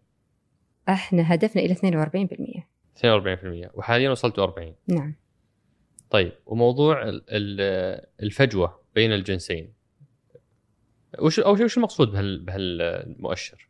إحنا 0.88 1.35
هدفنا 1.35 1.62
إلى 1.62 1.75
42% 1.75 2.62
42% 3.00 3.71
وحاليا 3.75 4.11
وصلتوا 4.11 4.45
40 4.45 4.75
نعم. 4.88 5.15
طيب 6.11 6.33
وموضوع 6.47 7.21
الفجوة 8.23 8.81
بين 8.95 9.12
الجنسين. 9.12 9.73
وش 11.19 11.41
أو 11.41 11.53
وش 11.53 11.76
المقصود 11.76 12.09
بهالمؤشر؟ 12.45 13.69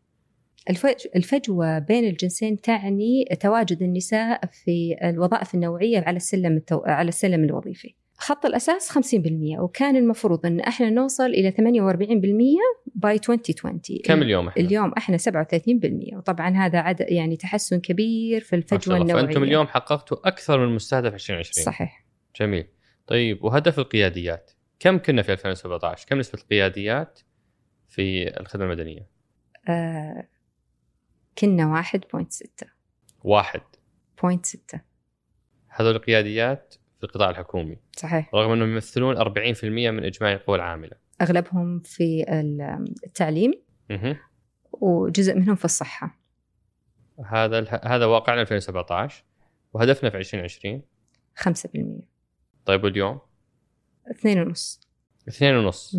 الفجوة 1.17 1.79
بين 1.79 2.05
الجنسين 2.05 2.61
تعني 2.61 3.25
تواجد 3.41 3.83
النساء 3.83 4.41
في 4.47 4.97
الوظائف 5.03 5.55
النوعية 5.55 6.01
على 6.07 6.17
السلم 6.17 6.57
التو... 6.57 6.83
على 6.87 7.09
السلم 7.09 7.45
الوظيفي. 7.45 7.95
خط 8.19 8.47
الأساس 8.47 8.93
50% 8.93 8.99
وكان 9.59 9.97
المفروض 9.97 10.47
أن 10.47 10.61
إحنا 10.61 10.91
نوصل 10.91 11.27
إلى 11.27 11.53
48% 11.53 11.55
باي 12.95 13.15
2020 13.15 13.81
كم 14.05 14.23
اليوم 14.23 14.49
إحنا؟ 14.49 14.63
اليوم 14.63 14.93
إحنا 14.93 15.17
37% 15.17 16.17
وطبعا 16.17 16.57
هذا 16.57 16.79
عدد 16.79 17.07
يعني 17.09 17.37
تحسن 17.37 17.81
كبير 17.81 18.41
في 18.41 18.57
الفجوة 18.57 18.97
النوعية 18.97 19.25
فأنتم 19.25 19.43
اليوم 19.43 19.67
حققتوا 19.67 20.29
أكثر 20.29 20.59
من 20.59 20.65
المستهدف 20.65 21.15
2020 21.15 21.65
صحيح. 21.65 22.05
جميل. 22.41 22.67
طيب 23.07 23.45
وهدف 23.45 23.79
القياديات؟ 23.79 24.51
كم 24.81 24.99
كنا 24.99 25.23
في 25.23 25.33
2017 25.33 26.07
كم 26.09 26.19
نسبة 26.19 26.39
القياديات 26.43 27.21
في 27.89 28.41
الخدمة 28.41 28.65
المدنية؟ 28.65 29.09
آه 29.69 30.29
كنا 31.39 31.73
واحد 31.73 32.05
point 32.13 32.33
ستة. 32.33 32.67
واحد. 33.25 33.61
point 34.23 34.47
ستة. 34.47 34.81
هذول 35.69 35.97
القياديات 35.97 36.75
في 36.99 37.05
القطاع 37.05 37.31
الحكومي. 37.31 37.79
صحيح. 37.97 38.35
رغم 38.35 38.53
أنهم 38.53 38.71
يمثلون 38.71 39.17
40% 39.17 39.65
من 39.65 40.05
اجمالي 40.05 40.35
القوى 40.35 40.57
العاملة. 40.57 40.97
أغلبهم 41.21 41.81
في 41.81 42.25
التعليم. 43.07 43.53
مه. 43.91 44.21
وجزء 44.73 45.35
منهم 45.35 45.55
في 45.55 45.65
الصحة. 45.65 46.21
هذا 47.27 47.81
هذا 47.85 48.07
واقعنا 48.07 48.41
2017 48.41 49.25
وهدفنا 49.73 50.11
في 50.11 50.17
2020 50.17 50.83
5% 51.35 52.03
طيب 52.65 52.85
واليوم؟ 52.85 53.21
اثنين 54.11 54.41
ونص. 54.41 54.81
اثنين 55.29 55.57
ونص. 55.57 55.97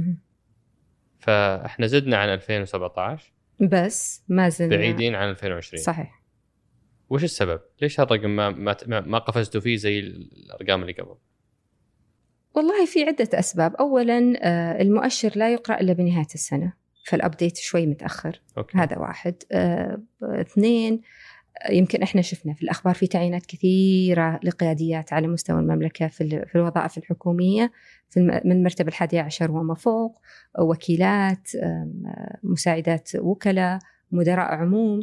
فإحنا 1.19 1.87
زدنا 1.87 2.17
عن 2.17 2.29
2017 2.29 3.33
بس 3.59 4.23
ما 4.27 4.49
زلنا 4.49 4.75
بعيدين 4.77 5.15
عن 5.15 5.29
2020 5.29 5.83
صحيح 5.83 6.21
وش 7.09 7.23
السبب؟ 7.23 7.61
ليش 7.81 7.99
هالرقم 7.99 8.29
ما 8.29 8.49
ما 8.49 8.75
ما 8.87 9.17
قفزتوا 9.17 9.61
فيه 9.61 9.75
زي 9.75 9.99
الأرقام 9.99 10.81
اللي 10.81 10.93
قبل؟ 10.93 11.15
والله 12.55 12.85
في 12.85 13.03
عدة 13.03 13.39
أسباب، 13.39 13.75
أولاً 13.75 14.33
آه، 14.41 14.81
المؤشر 14.81 15.31
لا 15.35 15.53
يقرأ 15.53 15.79
إلا 15.81 15.93
بنهاية 15.93 16.27
السنة، 16.33 16.73
فالأبديت 17.05 17.57
شوي 17.57 17.85
متأخر، 17.85 18.41
okay. 18.57 18.77
هذا 18.77 18.97
واحد. 18.97 19.43
آه، 19.51 20.01
اثنين 20.23 21.01
يمكن 21.69 22.03
إحنا 22.03 22.21
شفنا 22.21 22.53
في 22.53 22.63
الأخبار 22.63 22.93
في 22.93 23.07
تعيينات 23.07 23.45
كثيرة 23.45 24.39
لقياديات 24.43 25.13
على 25.13 25.27
مستوى 25.27 25.59
المملكة 25.59 26.07
في 26.07 26.45
في 26.45 26.55
الوظائف 26.55 26.97
الحكومية 26.97 27.71
في 28.09 28.19
من 28.19 28.51
المرتبه 28.51 28.87
الحادية 28.87 29.21
عشر 29.21 29.51
وما 29.51 29.75
فوق 29.75 30.21
وكيلات 30.59 31.49
مساعدات 32.43 33.09
وكلاء 33.15 33.79
مدراء 34.11 34.55
عموم. 34.55 34.99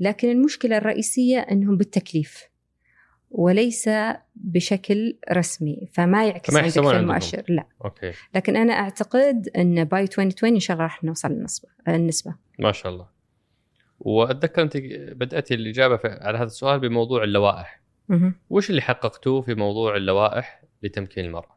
لكن 0.00 0.30
المشكلة 0.30 0.76
الرئيسية 0.76 1.38
إنهم 1.38 1.76
بالتكليف 1.76 2.48
وليس 3.30 3.90
بشكل 4.34 5.18
رسمي 5.32 5.88
فما 5.92 6.26
يعكس 6.26 6.56
عندك 6.56 6.70
في 6.70 6.90
المؤشر 6.96 7.44
لا. 7.48 7.66
okay. 7.84 8.12
لكن 8.34 8.56
أنا 8.56 8.72
أعتقد 8.72 9.48
إن 9.56 9.84
by 9.84 10.02
2020 10.02 10.54
إن 10.54 10.60
شاء 10.60 10.74
الله 10.74 10.84
راح 10.84 11.04
نوصل 11.04 11.28
للنسبه 11.28 11.68
النسبة. 11.88 12.34
ما 12.58 12.72
شاء 12.72 12.92
الله. 12.92 13.06
وأتذكر 14.04 14.62
أنت 14.62 14.76
بداتي 15.12 15.54
الإجابة 15.54 16.00
على 16.04 16.38
هذا 16.38 16.46
السؤال 16.46 16.80
بموضوع 16.80 17.24
اللوائح. 17.24 17.82
وش 18.50 18.70
اللي 18.70 18.82
حققتوه 18.82 19.42
في 19.42 19.54
موضوع 19.54 19.96
اللوائح 19.96 20.62
لتمكين 20.82 21.24
المرأة؟ 21.24 21.56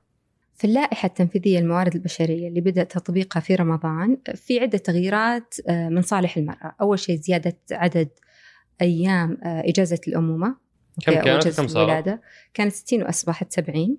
في 0.56 0.68
اللائحة 0.68 1.08
التنفيذية 1.08 1.60
للموارد 1.60 1.96
البشرية 1.96 2.48
اللي 2.48 2.62
بدأ 2.62 2.84
تطبيقها 2.84 3.40
في 3.40 3.56
رمضان 3.56 4.18
في 4.36 4.60
عدة 4.60 4.78
تغييرات 4.78 5.56
آه، 5.68 5.90
من 5.90 6.02
صالح 6.02 6.38
المرأة. 6.38 6.76
أول 6.82 7.00
شيء 7.00 7.16
زيادة 7.16 7.58
عدد 7.72 8.10
أيام 8.82 9.38
آه، 9.44 9.64
إجازة 9.70 10.00
الأمومة. 10.08 10.56
كم 11.06 11.14
كانت؟ 11.14 11.48
كم 11.48 11.66
الولادة. 11.66 12.22
كانت 12.54 12.74
60 12.74 13.04
وأصبحت 13.04 13.54
70 13.54 13.98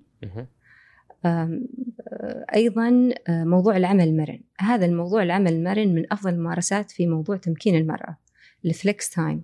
أيضا 2.55 3.09
موضوع 3.29 3.77
العمل 3.77 4.03
المرن 4.03 4.39
هذا 4.59 4.85
الموضوع 4.85 5.23
العمل 5.23 5.53
المرن 5.53 5.95
من 5.95 6.13
أفضل 6.13 6.33
الممارسات 6.33 6.91
في 6.91 7.07
موضوع 7.07 7.37
تمكين 7.37 7.75
المرأة. 7.75 8.17
ال 8.65 8.74
flex 8.74 9.09
time 9.09 9.43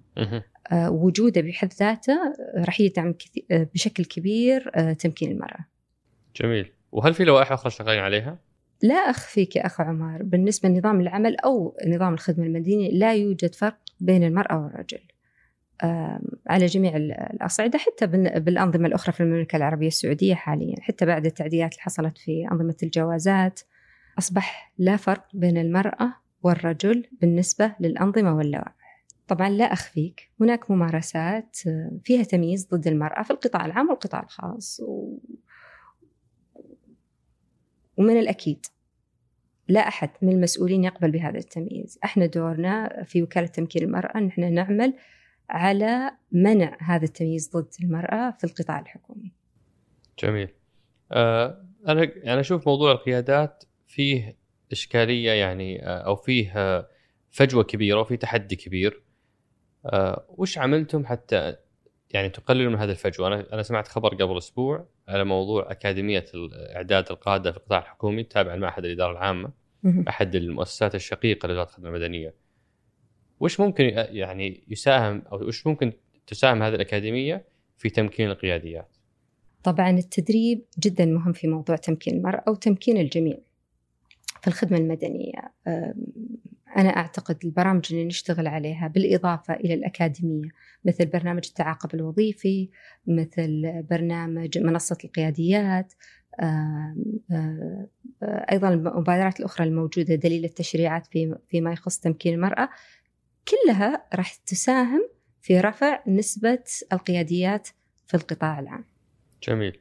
وجوده 0.73 1.41
بحد 1.41 1.73
ذاته 1.73 2.17
راح 2.55 2.79
يدعم 2.79 3.13
بشكل 3.49 4.05
كبير 4.05 4.93
تمكين 4.93 5.31
المرأة. 5.31 5.65
جميل. 6.41 6.71
وهل 6.91 7.13
في 7.13 7.23
لوائح 7.23 7.51
أخرى 7.51 7.71
شغالين 7.71 8.03
عليها؟ 8.03 8.37
لا 8.81 8.95
أخفيك 8.95 9.55
يا 9.55 9.65
أخ 9.65 9.81
عمر 9.81 10.23
بالنسبة 10.23 10.69
لنظام 10.69 11.01
العمل 11.01 11.37
أو 11.37 11.77
نظام 11.87 12.13
الخدمة 12.13 12.45
المدنية 12.45 12.91
لا 12.91 13.13
يوجد 13.13 13.55
فرق 13.55 13.77
بين 13.99 14.23
المرأة 14.23 14.63
والرجل. 14.63 14.99
على 16.47 16.65
جميع 16.65 16.95
الأصعدة 16.95 17.79
حتى 17.79 18.07
بالأنظمة 18.39 18.87
الأخرى 18.87 19.13
في 19.13 19.23
المملكة 19.23 19.55
العربية 19.55 19.87
السعودية 19.87 20.35
حاليا. 20.35 20.75
حتى 20.81 21.05
بعد 21.05 21.25
التعديلات 21.25 21.71
اللي 21.71 21.81
حصلت 21.81 22.17
في 22.17 22.47
أنظمة 22.51 22.75
الجوازات 22.83 23.59
أصبح 24.19 24.73
لا 24.77 24.97
فرق 24.97 25.27
بين 25.33 25.57
المرأة 25.57 26.13
والرجل 26.43 27.05
بالنسبة 27.21 27.71
للأنظمة 27.79 28.35
واللوائح. 28.35 28.82
طبعا 29.27 29.49
لا 29.49 29.73
أخفيك. 29.73 30.31
هناك 30.41 30.71
ممارسات 30.71 31.57
فيها 32.03 32.23
تمييز 32.23 32.67
ضد 32.67 32.87
المرأة 32.87 33.23
في 33.23 33.31
القطاع 33.31 33.65
العام 33.65 33.89
والقطاع 33.89 34.23
الخاص 34.23 34.79
و... 34.79 35.17
ومن 37.97 38.17
الأكيد 38.19 38.65
لا 39.67 39.87
أحد 39.87 40.09
من 40.21 40.31
المسؤولين 40.31 40.83
يقبل 40.83 41.11
بهذا 41.11 41.37
التمييز. 41.37 41.99
إحنا 42.03 42.25
دورنا 42.25 43.03
في 43.03 43.23
وكالة 43.23 43.47
تمكين 43.47 43.83
المرأة 43.83 44.17
أن 44.17 44.27
إحنا 44.27 44.49
نعمل 44.49 44.93
على 45.49 46.11
منع 46.31 46.77
هذا 46.81 47.03
التمييز 47.03 47.49
ضد 47.55 47.69
المرأة 47.83 48.31
في 48.31 48.43
القطاع 48.43 48.79
الحكومي. 48.79 49.31
جميل. 50.19 50.49
آه 51.11 51.65
أنا 51.87 52.03
أنا 52.03 52.39
أشوف 52.39 52.67
موضوع 52.67 52.91
القيادات 52.91 53.63
فيه 53.87 54.37
إشكالية 54.71 55.31
يعني 55.31 55.85
آه 55.85 55.97
أو 55.97 56.15
فيه 56.15 56.51
آه 56.55 56.87
فجوة 57.31 57.63
كبيرة 57.63 57.99
وفي 57.99 58.17
تحدي 58.17 58.55
كبير. 58.55 59.03
آه 59.85 60.25
وش 60.29 60.57
عملتم 60.57 61.05
حتى 61.05 61.55
يعني 62.11 62.29
تقللوا 62.29 62.71
من 62.71 62.77
هذه 62.77 62.89
الفجوة، 62.89 63.27
أنا 63.27 63.53
أنا 63.53 63.63
سمعت 63.63 63.87
خبر 63.87 64.09
قبل 64.15 64.37
أسبوع 64.37 64.87
على 65.07 65.23
موضوع 65.23 65.71
أكاديمية 65.71 66.25
اعداد 66.75 67.11
القادة 67.11 67.51
في 67.51 67.57
القطاع 67.57 67.79
الحكومي 67.79 68.23
تابع 68.23 68.55
لمعهد 68.55 68.85
الإدارة 68.85 69.11
العامة 69.11 69.51
أحد 70.09 70.35
المؤسسات 70.35 70.95
الشقيقة 70.95 71.47
لوزارة 71.47 71.67
الخدمة 71.67 71.89
المدنية. 71.89 72.33
وش 73.39 73.59
ممكن 73.59 73.83
يعني 73.95 74.63
يساهم 74.67 75.21
أو 75.31 75.47
وش 75.47 75.67
ممكن 75.67 75.93
تساهم 76.27 76.63
هذه 76.63 76.75
الأكاديمية 76.75 77.45
في 77.77 77.89
تمكين 77.89 78.29
القياديات؟ 78.29 78.97
طبعا 79.63 79.89
التدريب 79.89 80.65
جدا 80.79 81.05
مهم 81.05 81.33
في 81.33 81.47
موضوع 81.47 81.75
تمكين 81.75 82.17
المرأة 82.17 82.43
أو 82.47 82.55
تمكين 82.55 82.97
الجميع 82.97 83.37
في 84.43 84.47
الخدمة 84.47 84.77
المدنية. 84.77 85.53
أنا 86.77 86.89
أعتقد 86.89 87.37
البرامج 87.45 87.85
اللي 87.91 88.05
نشتغل 88.05 88.47
عليها 88.47 88.87
بالإضافة 88.87 89.53
إلى 89.53 89.73
الأكاديمية 89.73 90.49
مثل 90.85 91.05
برنامج 91.05 91.45
التعاقب 91.47 91.95
الوظيفي 91.95 92.69
مثل 93.07 93.81
برنامج 93.89 94.57
منصة 94.57 94.97
القياديات 95.03 95.93
أيضا 98.51 98.69
المبادرات 98.69 99.39
الأخرى 99.39 99.67
الموجودة 99.67 100.15
دليل 100.15 100.45
التشريعات 100.45 101.07
في 101.07 101.35
فيما 101.49 101.71
يخص 101.73 101.99
تمكين 101.99 102.33
المرأة. 102.33 102.69
كلها 103.47 104.07
راح 104.15 104.35
تساهم 104.35 105.09
في 105.41 105.59
رفع 105.59 106.03
نسبة 106.07 106.63
القياديات 106.93 107.67
في 108.07 108.17
القطاع 108.17 108.59
العام. 108.59 108.85
جميل. 109.43 109.79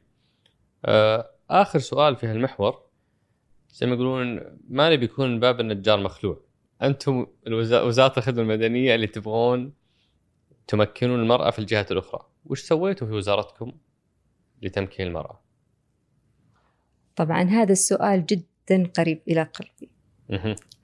آخر 1.49 1.79
سؤال 1.79 2.15
في 2.15 2.27
هالمحور. 2.27 2.92
زي 3.73 3.87
ما 3.87 3.93
يقولون 3.93 4.39
ما 4.69 4.89
نبي 4.89 5.05
يكون 5.05 5.39
باب 5.39 5.59
النجار 5.59 5.99
مخلوع. 5.99 6.41
أنتم 6.81 7.25
وزارة 7.51 8.17
الخدمة 8.17 8.41
المدنية 8.41 8.95
اللي 8.95 9.07
تبغون 9.07 9.73
تمكنون 10.67 11.19
المرأة 11.19 11.49
في 11.49 11.59
الجهات 11.59 11.91
الأخرى. 11.91 12.21
وش 12.45 12.61
سويتوا 12.61 13.07
في 13.07 13.13
وزارتكم 13.13 13.71
لتمكين 14.61 15.07
المرأة؟ 15.07 15.41
طبعا 17.15 17.43
هذا 17.43 17.71
السؤال 17.71 18.25
جدا 18.25 18.87
قريب 18.97 19.21
إلى 19.27 19.43
قلبي. 19.43 19.91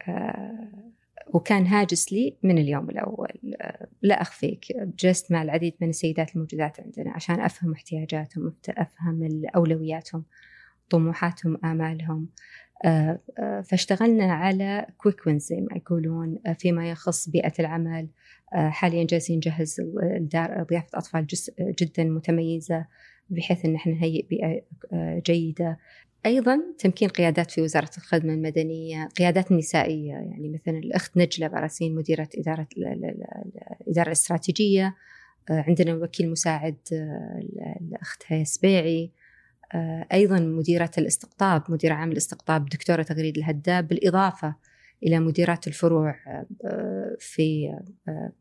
آه 0.07 0.69
وكان 1.27 1.65
هاجس 1.65 2.13
لي 2.13 2.37
من 2.43 2.57
اليوم 2.57 2.89
الأول. 2.89 3.55
آه 3.61 3.87
لا 4.01 4.21
أخفيك 4.21 4.65
جلست 4.77 5.31
مع 5.31 5.41
العديد 5.41 5.73
من 5.81 5.89
السيدات 5.89 6.35
الموجودات 6.35 6.79
عندنا 6.79 7.11
عشان 7.11 7.39
أفهم 7.39 7.71
احتياجاتهم 7.71 8.53
أفهم 8.69 9.41
اولوياتهم 9.55 10.23
طموحاتهم 10.89 11.57
آمالهم. 11.65 12.29
آه، 12.29 12.68
فاشتغلنا 13.63 14.33
على 14.33 14.85
quick 14.97 15.27
wins 15.27 15.43
زي 15.43 15.61
ما 15.61 15.77
يقولون 15.77 16.39
آه، 16.45 16.53
فيما 16.53 16.89
يخص 16.89 17.29
بيئة 17.29 17.53
العمل. 17.59 18.07
حاليا 18.53 19.03
جالسين 19.03 19.37
نجهز 19.37 19.81
ضيافة 20.69 20.97
أطفال 20.97 21.27
جدا 21.59 22.03
متميزة 22.03 22.85
بحيث 23.29 23.65
أن 23.65 23.75
إحنا 23.75 23.93
نهيئ 23.93 24.27
بيئة 24.27 24.61
جيدة. 25.25 25.77
أيضا 26.25 26.59
تمكين 26.77 27.09
قيادات 27.09 27.51
في 27.51 27.61
وزارة 27.61 27.89
الخدمة 27.97 28.33
المدنية 28.33 29.05
قيادات 29.17 29.51
نسائية 29.51 30.11
يعني 30.13 30.49
مثلا 30.49 30.77
الأخت 30.77 31.17
نجلة 31.17 31.47
بارسين 31.47 31.95
مديرة 31.95 32.29
إدارة 32.37 32.67
الإدارة 32.77 34.07
الاستراتيجية. 34.07 34.95
عندنا 35.49 35.93
وكيل 35.93 36.31
مساعد 36.31 36.77
الأخت 37.81 38.23
هيا 38.27 38.43
سبيعي. 38.43 39.03
آه، 39.03 39.18
أيضا 40.13 40.39
مديرة 40.39 40.91
الاستقطاب 40.97 41.63
مديرة 41.69 41.93
عام 41.93 42.12
الاستقطاب 42.12 42.65
دكتورة 42.65 43.03
تغريد 43.03 43.38
الهداب 43.38 43.88
بالإضافة 43.88 44.55
إلى 45.03 45.19
مديرات 45.19 45.67
الفروع 45.67 46.15
آه، 46.65 47.15
في 47.19 47.77
آه، 48.08 48.32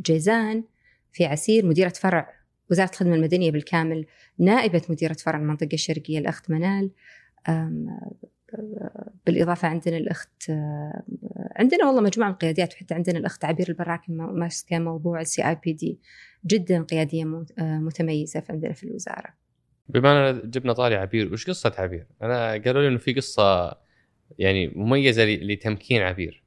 جيزان 0.00 0.64
في 1.12 1.24
عسير 1.24 1.66
مديرة 1.66 1.88
فرع 1.88 2.28
وزارة 2.70 2.90
الخدمة 2.90 3.14
المدنية 3.14 3.50
بالكامل 3.50 4.06
نائبة 4.38 4.82
مديرة 4.88 5.12
فرع 5.12 5.38
المنطقة 5.38 5.74
الشرقية 5.74 6.18
الأخت 6.18 6.50
منال. 6.50 6.90
بالإضافة 9.26 9.68
عندنا 9.68 9.96
الأخت 9.96 10.50
عندنا 11.56 11.86
والله 11.86 12.00
مجموعة 12.00 12.28
من 12.28 12.34
القياديات 12.34 12.74
وحتى 12.74 12.94
عندنا 12.94 13.18
الأخت 13.18 13.44
عبير 13.44 13.68
البراكي 13.68 14.12
ماسكة 14.12 14.78
موضوع 14.78 15.20
السي 15.20 15.48
آي 15.48 15.56
بي 15.64 15.72
دي 15.72 15.98
جدا 16.46 16.82
قيادية 16.82 17.24
متميزة 17.58 18.42
عندنا 18.50 18.72
في 18.72 18.84
الوزارة. 18.84 19.45
بما 19.88 20.30
ان 20.30 20.50
جبنا 20.50 20.72
طاري 20.72 20.96
عبير 20.96 21.32
وش 21.32 21.46
قصة 21.50 21.72
عبير؟ 21.78 22.06
أنا 22.22 22.50
قالوا 22.52 22.82
لي 22.82 22.88
إنه 22.88 22.98
في 22.98 23.12
قصة 23.12 23.76
يعني 24.38 24.68
مميزة 24.68 25.24
لتمكين 25.24 26.02
عبير 26.02 26.42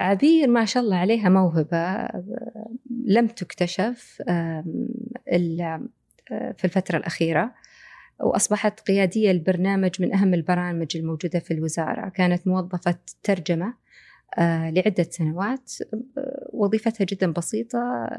عبير 0.00 0.48
ما 0.48 0.64
شاء 0.64 0.82
الله 0.82 0.96
عليها 0.96 1.28
موهبة 1.28 2.08
لم 3.06 3.26
تكتشف 3.26 4.22
إلا 5.32 5.88
في 6.28 6.64
الفترة 6.64 6.96
الأخيرة 6.96 7.54
وأصبحت 8.20 8.80
قيادية 8.80 9.30
البرنامج 9.30 9.90
من 10.02 10.14
أهم 10.14 10.34
البرامج 10.34 10.96
الموجودة 10.96 11.38
في 11.38 11.50
الوزارة 11.50 12.08
كانت 12.08 12.46
موظفة 12.46 12.98
ترجمة 13.22 13.74
آه، 14.38 14.70
لعدة 14.70 15.02
سنوات 15.02 15.72
وظيفتها 16.52 17.04
جدا 17.04 17.32
بسيطة 17.32 18.10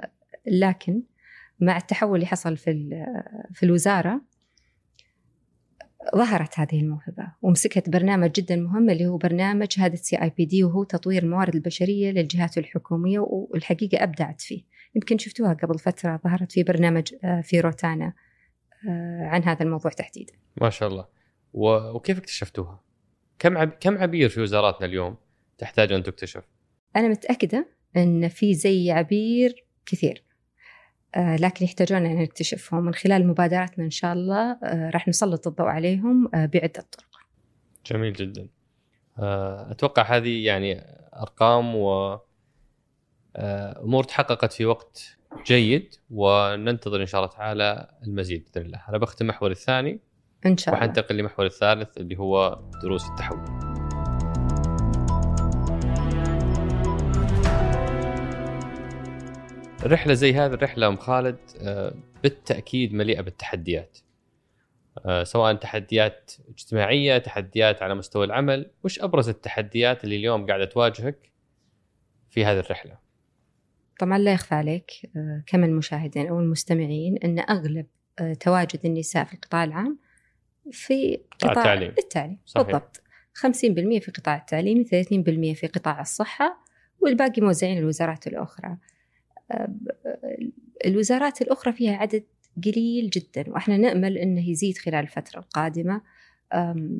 لكن 0.47 1.01
مع 1.61 1.77
التحول 1.77 2.15
اللي 2.15 2.25
حصل 2.25 2.57
في 2.57 2.89
في 3.53 3.63
الوزارة 3.63 4.21
ظهرت 6.15 6.59
هذه 6.59 6.79
الموهبة 6.79 7.27
ومسكت 7.41 7.89
برنامج 7.89 8.31
جدا 8.31 8.55
مهم 8.55 8.89
اللي 8.89 9.07
هو 9.07 9.17
برنامج 9.17 9.71
شهادة 9.71 9.95
CIPD 9.95 10.63
وهو 10.63 10.83
تطوير 10.83 11.23
الموارد 11.23 11.55
البشرية 11.55 12.11
للجهات 12.11 12.57
الحكومية 12.57 13.19
والحقيقة 13.19 14.03
أبدعت 14.03 14.41
فيه 14.41 14.63
يمكن 14.95 15.17
شفتوها 15.17 15.53
قبل 15.53 15.79
فترة 15.79 16.19
ظهرت 16.23 16.51
في 16.51 16.63
برنامج 16.63 17.13
آه، 17.23 17.41
في 17.41 17.59
روتانا 17.59 18.13
آه، 18.89 19.25
عن 19.25 19.43
هذا 19.43 19.63
الموضوع 19.63 19.91
تحديدا 19.91 20.33
ما 20.61 20.69
شاء 20.69 20.89
الله 20.89 21.07
وكيف 21.53 22.17
اكتشفتوها؟ 22.17 22.83
كم 23.39 23.57
عب... 23.57 23.69
كم 23.79 23.97
عبير 23.97 24.29
في 24.29 24.41
وزاراتنا 24.41 24.85
اليوم 24.85 25.15
تحتاج 25.57 25.91
أن 25.91 26.03
تكتشف؟ 26.03 26.43
أنا 26.95 27.07
متأكدة 27.07 27.67
أن 27.97 28.27
في 28.27 28.53
زي 28.53 28.91
عبير 28.91 29.65
كثير 29.85 30.23
لكن 31.17 31.65
يحتاجون 31.65 32.05
أن 32.05 32.15
نكتشفهم. 32.15 32.85
من 32.85 32.93
خلال 32.93 33.27
مبادراتنا 33.27 33.85
إن 33.85 33.89
شاء 33.89 34.13
الله 34.13 34.57
آه، 34.63 34.89
راح 34.89 35.07
نسلط 35.07 35.47
الضوء 35.47 35.67
عليهم 35.67 36.29
آه، 36.35 36.45
بعدة 36.45 36.85
طرق. 36.91 37.05
جميل 37.85 38.13
جدا. 38.13 38.47
أتوقع 39.17 40.17
هذه 40.17 40.45
يعني 40.45 40.83
أرقام 41.15 41.75
و 41.75 42.19
أمور 43.37 44.03
تحققت 44.03 44.53
في 44.53 44.65
وقت 44.65 45.17
جيد 45.45 45.95
وننتظر 46.09 47.01
إن 47.01 47.05
شاء 47.05 47.21
الله 47.21 47.33
تعالى 47.33 47.87
المزيد 48.07 48.49
بإذن 48.55 48.65
الله. 48.65 48.81
أنا 48.89 48.97
بختم 48.97 49.25
المحور 49.25 49.51
الثاني 49.51 49.99
إن 50.45 50.57
شاء 50.57 50.73
الله. 50.73 50.85
وحنتقل 50.85 51.15
للمحور 51.15 51.45
الثالث 51.45 51.97
اللي 51.97 52.19
هو 52.19 52.59
دروس 52.83 53.09
التحول. 53.09 53.60
رحلة 59.83 60.13
زي 60.13 60.33
هذه 60.33 60.53
الرحلة 60.53 60.87
أم 60.87 60.97
خالد 60.97 61.37
آه، 61.61 61.93
بالتأكيد 62.23 62.93
مليئة 62.93 63.21
بالتحديات 63.21 63.97
آه، 65.05 65.23
سواء 65.23 65.53
تحديات 65.53 66.31
اجتماعية 66.49 67.17
تحديات 67.17 67.83
على 67.83 67.95
مستوى 67.95 68.25
العمل 68.25 68.71
وش 68.83 68.99
أبرز 68.99 69.29
التحديات 69.29 70.03
اللي 70.03 70.15
اليوم 70.15 70.45
قاعدة 70.45 70.65
تواجهك 70.65 71.31
في 72.29 72.45
هذه 72.45 72.59
الرحلة 72.59 72.97
طبعا 73.99 74.17
لا 74.17 74.33
يخفى 74.33 74.55
عليك 74.55 74.91
آه، 75.15 75.43
كم 75.47 75.63
المشاهدين 75.63 76.27
أو 76.27 76.39
المستمعين 76.39 77.17
أن 77.17 77.39
أغلب 77.39 77.85
تواجد 78.39 78.79
النساء 78.85 79.25
في 79.25 79.33
القطاع 79.33 79.63
العام 79.63 79.99
في 80.71 81.19
قطاع 81.39 81.51
التعليم. 81.51 81.93
التعليم 81.97 82.39
صحيح. 82.45 82.65
بالضبط 82.65 83.01
50% 83.33 83.99
في 83.99 84.11
قطاع 84.11 84.35
التعليم 84.35 84.83
30% 84.83 84.87
في 85.53 85.67
قطاع 85.67 86.01
الصحة 86.01 86.65
والباقي 86.99 87.41
موزعين 87.41 87.77
الوزارات 87.77 88.27
الأخرى 88.27 88.67
آه، 88.67 88.77
الوزارات 90.85 91.41
الأخرى 91.41 91.73
فيها 91.73 91.97
عدد 91.97 92.23
قليل 92.65 93.09
جدا 93.09 93.51
وإحنا 93.51 93.77
نأمل 93.77 94.17
أنه 94.17 94.49
يزيد 94.49 94.77
خلال 94.77 94.99
الفترة 94.99 95.39
القادمة 95.39 96.01
آه، 96.53 96.99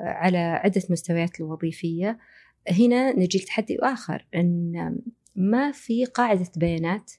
على 0.00 0.38
عدة 0.38 0.82
مستويات 0.90 1.40
الوظيفية. 1.40 2.18
هنا 2.70 3.12
نجي 3.12 3.38
لتحدي 3.38 3.78
آخر 3.82 4.26
أن 4.34 4.98
ما 5.36 5.72
في 5.72 6.04
قاعدة 6.04 6.50
بيانات 6.56 7.12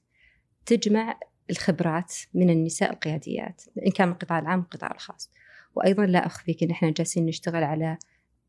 تجمع 0.65 1.19
الخبرات 1.49 2.13
من 2.33 2.49
النساء 2.49 2.93
القياديات 2.93 3.61
إن 3.85 3.91
كان 3.91 4.07
من 4.07 4.13
القطاع 4.13 4.39
العام 4.39 4.59
والقطاع 4.59 4.91
الخاص. 4.91 5.31
وأيضا 5.75 6.05
لا 6.05 6.25
أخفيك 6.25 6.63
أن 6.63 6.71
إحنا 6.71 6.91
جالسين 6.91 7.25
نشتغل 7.25 7.63
على 7.63 7.97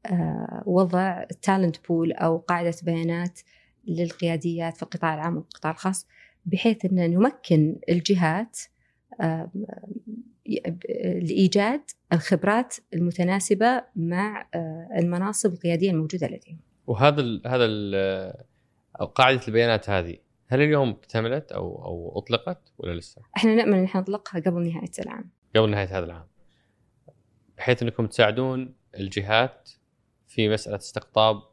آه، 0.07 0.63
وضع 0.67 1.25
تالنت 1.43 1.89
بول 1.89 2.13
أو 2.13 2.39
قاعدة 2.39 2.75
بيانات 2.83 3.41
للقياديات 3.87 4.77
في 4.77 4.83
القطاع 4.83 5.15
العام 5.15 5.37
والقطاع 5.37 5.73
الخاص 5.73 6.07
بحيث 6.47 6.85
أن 6.85 7.11
نمكن 7.11 7.77
الجهات 7.89 8.59
آه، 9.21 9.51
لإيجاد 11.23 11.83
الخبرات 12.13 12.77
المتناسبة 12.95 13.85
مع 13.97 14.49
آه، 14.55 14.89
المناصب 14.99 15.53
القيادية 15.53 15.91
الموجودة 15.91 16.27
لديهم 16.27 16.59
وهذا 16.87 17.21
ال 17.21 17.43
هذا 17.47 17.65
ال 17.65 17.95
أو 19.01 19.07
قاعدة 19.07 19.41
البيانات 19.49 19.91
هذه 19.91 20.17
هل 20.49 20.61
اليوم 20.61 20.89
اكتملت 20.89 21.53
أو 21.53 21.85
أو 21.85 22.19
أطلقت 22.19 22.73
ولا 22.79 22.95
لسه؟ 22.95 23.23
إحنا 23.37 23.55
نأمل 23.55 23.75
أن 23.75 23.85
إحنا 23.85 24.01
نطلقها 24.01 24.41
قبل 24.41 24.63
نهاية 24.63 24.91
العام 24.99 25.31
قبل 25.57 25.71
نهاية 25.71 25.99
هذا 25.99 26.05
العام. 26.05 26.27
بحيث 27.57 27.83
أنكم 27.83 28.07
تساعدون 28.07 28.75
الجهات 28.99 29.71
في 30.29 30.49
مسألة 30.49 30.77
استقطاب 30.77 31.37
آه، 31.37 31.52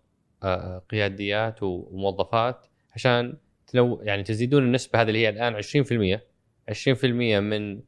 قياديات 0.89 1.63
وموظفات 1.63 2.65
عشان 2.95 3.37
تنو 3.67 4.01
يعني 4.03 4.23
تزيدون 4.23 4.63
النسبة 4.63 5.01
هذه 5.01 5.07
اللي 5.07 5.19
هي 5.19 5.29
الآن 5.29 5.61
20% 5.61 6.21
20% 6.71 7.39
من 7.39 7.81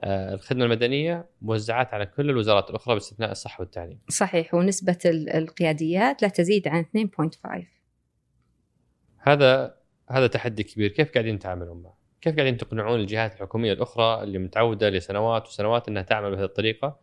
آه، 0.00 0.34
الخدمة 0.34 0.64
المدنية 0.64 1.28
موزعات 1.42 1.94
على 1.94 2.06
كل 2.06 2.30
الوزارات 2.30 2.70
الأخرى 2.70 2.94
باستثناء 2.94 3.30
الصحه 3.30 3.60
والتعليم. 3.60 3.98
صحيح 4.08 4.54
ونسبة 4.54 4.98
ال- 5.04 5.30
القياديات 5.30 6.22
لا 6.22 6.28
تزيد 6.28 6.68
عن 6.68 6.84
2.5 6.84 7.66
هذا 9.18 9.76
هذا 10.10 10.26
تحدي 10.26 10.62
كبير. 10.62 10.90
كيف 10.90 11.12
قاعدين 11.12 11.38
تتعاملون 11.38 11.82
معه؟ 11.82 11.96
كيف 12.20 12.36
قاعدين 12.36 12.56
تقنعون 12.56 13.00
الجهات 13.00 13.32
الحكومية 13.34 13.72
الأخرى 13.72 14.22
اللي 14.22 14.38
متعودة 14.38 14.88
لسنوات 14.90 15.46
وسنوات 15.46 15.88
إنها 15.88 16.02
تعمل 16.02 16.30
بهذه 16.30 16.44
الطريقة؟ 16.44 17.00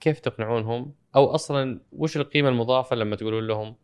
كيف 0.00 0.20
تقنعونهم؟ 0.20 0.94
أو 1.16 1.26
أصلا 1.34 1.80
وش 1.92 2.16
القيمة 2.16 2.48
المضافة 2.48 2.96
لما 2.96 3.16
تقولون 3.16 3.46
لهم 3.46 3.76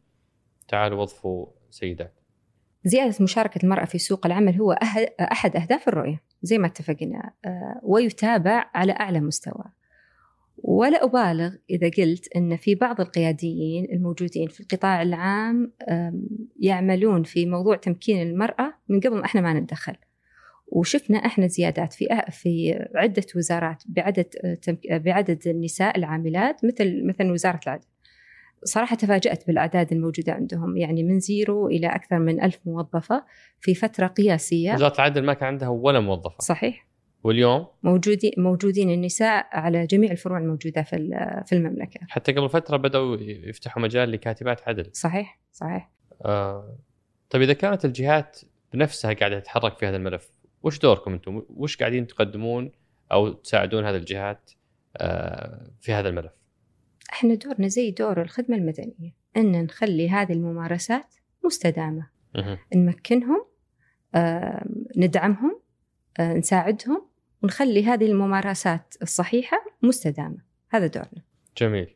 تعالوا 0.72 1.02
وظفوا 1.02 1.46
سيدات. 1.70 2.20
زيادة 2.84 3.14
مشاركة 3.20 3.62
المرأة 3.64 3.84
في 3.84 3.98
سوق 3.98 4.26
العمل 4.26 4.56
هو 4.56 4.74
أه- 4.74 5.22
أحد 5.32 5.56
أهداف 5.56 5.88
الرؤية 5.88 6.22
زي 6.42 6.58
ما 6.58 6.66
اتفقنا 6.66 7.32
آه، 7.44 7.80
ويتابع 7.82 8.70
على 8.74 8.92
أعلى 8.92 9.20
مستوى. 9.20 9.64
ولا 10.58 11.04
أبالغ 11.04 11.54
إذا 11.70 11.90
قلت 11.98 12.36
أن 12.36 12.56
في 12.56 12.74
بعض 12.74 13.00
القياديين 13.00 13.84
الموجودين 13.92 14.48
في 14.48 14.60
القطاع 14.60 15.02
العام 15.02 15.72
يعملون 16.60 17.22
في 17.22 17.46
موضوع 17.46 17.76
تمكين 17.76 18.22
المرأة 18.22 18.74
من 18.88 19.00
قبل 19.00 19.16
ما 19.16 19.24
إحنا 19.24 19.40
ما 19.40 19.52
نتدخل. 19.60 19.96
وشفنا 20.66 21.18
إحنا 21.18 21.46
زيادات 21.46 21.92
في 21.92 22.22
في 22.30 22.84
عدة 22.94 23.26
وزارات 23.36 23.82
بعدد 23.86 24.26
آه، 24.44 24.98
بعدد 24.98 25.42
النساء 25.46 25.98
العاملات 25.98 26.64
مثل 26.64 27.06
مثلا 27.06 27.32
وزارة 27.32 27.60
العدل. 27.66 27.86
صراحة 28.64 28.96
تفاجأت 28.96 29.46
بالأعداد 29.46 29.92
الموجودة 29.92 30.32
عندهم. 30.32 30.76
يعني 30.76 31.02
من 31.02 31.20
زيرو 31.20 31.68
إلى 31.68 31.86
أكثر 31.86 32.18
من 32.18 32.42
ألف 32.42 32.58
موظفة 32.66 33.24
في 33.60 33.74
فترة 33.74 34.06
قياسية. 34.06 34.74
وزارة 34.74 34.94
العدل 34.94 35.24
ما 35.24 35.34
كان 35.34 35.48
عندها 35.48 35.68
ولا 35.68 36.00
موظفة. 36.00 36.36
صحيح. 36.38 36.86
واليوم؟ 37.24 37.66
موجودين 37.82 38.32
موجودين 38.38 38.90
النساء 38.90 39.46
على 39.52 39.86
جميع 39.86 40.10
الفروع 40.10 40.38
الموجودة 40.38 40.82
في 40.82 40.96
في 41.46 41.54
المملكة. 41.54 42.00
حتى 42.08 42.32
قبل 42.32 42.48
فترة 42.48 42.76
بدأوا 42.76 43.16
يفتحوا 43.20 43.82
مجال 43.82 44.12
لكاتبات 44.12 44.68
عدل. 44.68 44.90
صحيح 44.92 45.40
صحيح. 45.52 45.90
آه 46.24 46.78
طيب 47.30 47.42
إذا 47.42 47.52
كانت 47.52 47.84
الجهات 47.84 48.40
بنفسها 48.72 49.12
قاعدة 49.12 49.38
تتحرك 49.38 49.78
في 49.78 49.86
هذا 49.86 49.96
الملف 49.96 50.30
وش 50.62 50.78
دوركم 50.78 51.12
أنتم؟ 51.12 51.42
وش 51.48 51.76
قاعدين 51.76 52.06
تقدمون 52.06 52.72
أو 53.12 53.32
تساعدون 53.32 53.84
هذه 53.84 53.96
الجهات 53.96 54.50
آه 54.96 55.70
في 55.80 55.92
هذا 55.92 56.08
الملف؟ 56.08 56.32
إحنا 57.12 57.34
دورنا 57.34 57.68
زي 57.68 57.90
دور 57.90 58.22
الخدمة 58.22 58.56
المدنية 58.56 59.14
أن 59.36 59.64
نخلي 59.64 60.10
هذه 60.10 60.32
الممارسات 60.32 61.14
مستدامة. 61.44 62.08
مهم. 62.34 62.58
نمكنهم 62.74 63.46
آه، 64.14 64.66
ندعمهم 64.96 65.60
آه، 66.20 66.34
نساعدهم 66.34 67.06
ونخلي 67.42 67.84
هذه 67.84 68.06
الممارسات 68.06 68.94
الصحيحة 69.02 69.56
مستدامة. 69.82 70.38
هذا 70.70 70.86
دورنا. 70.86 71.22
جميل. 71.58 71.94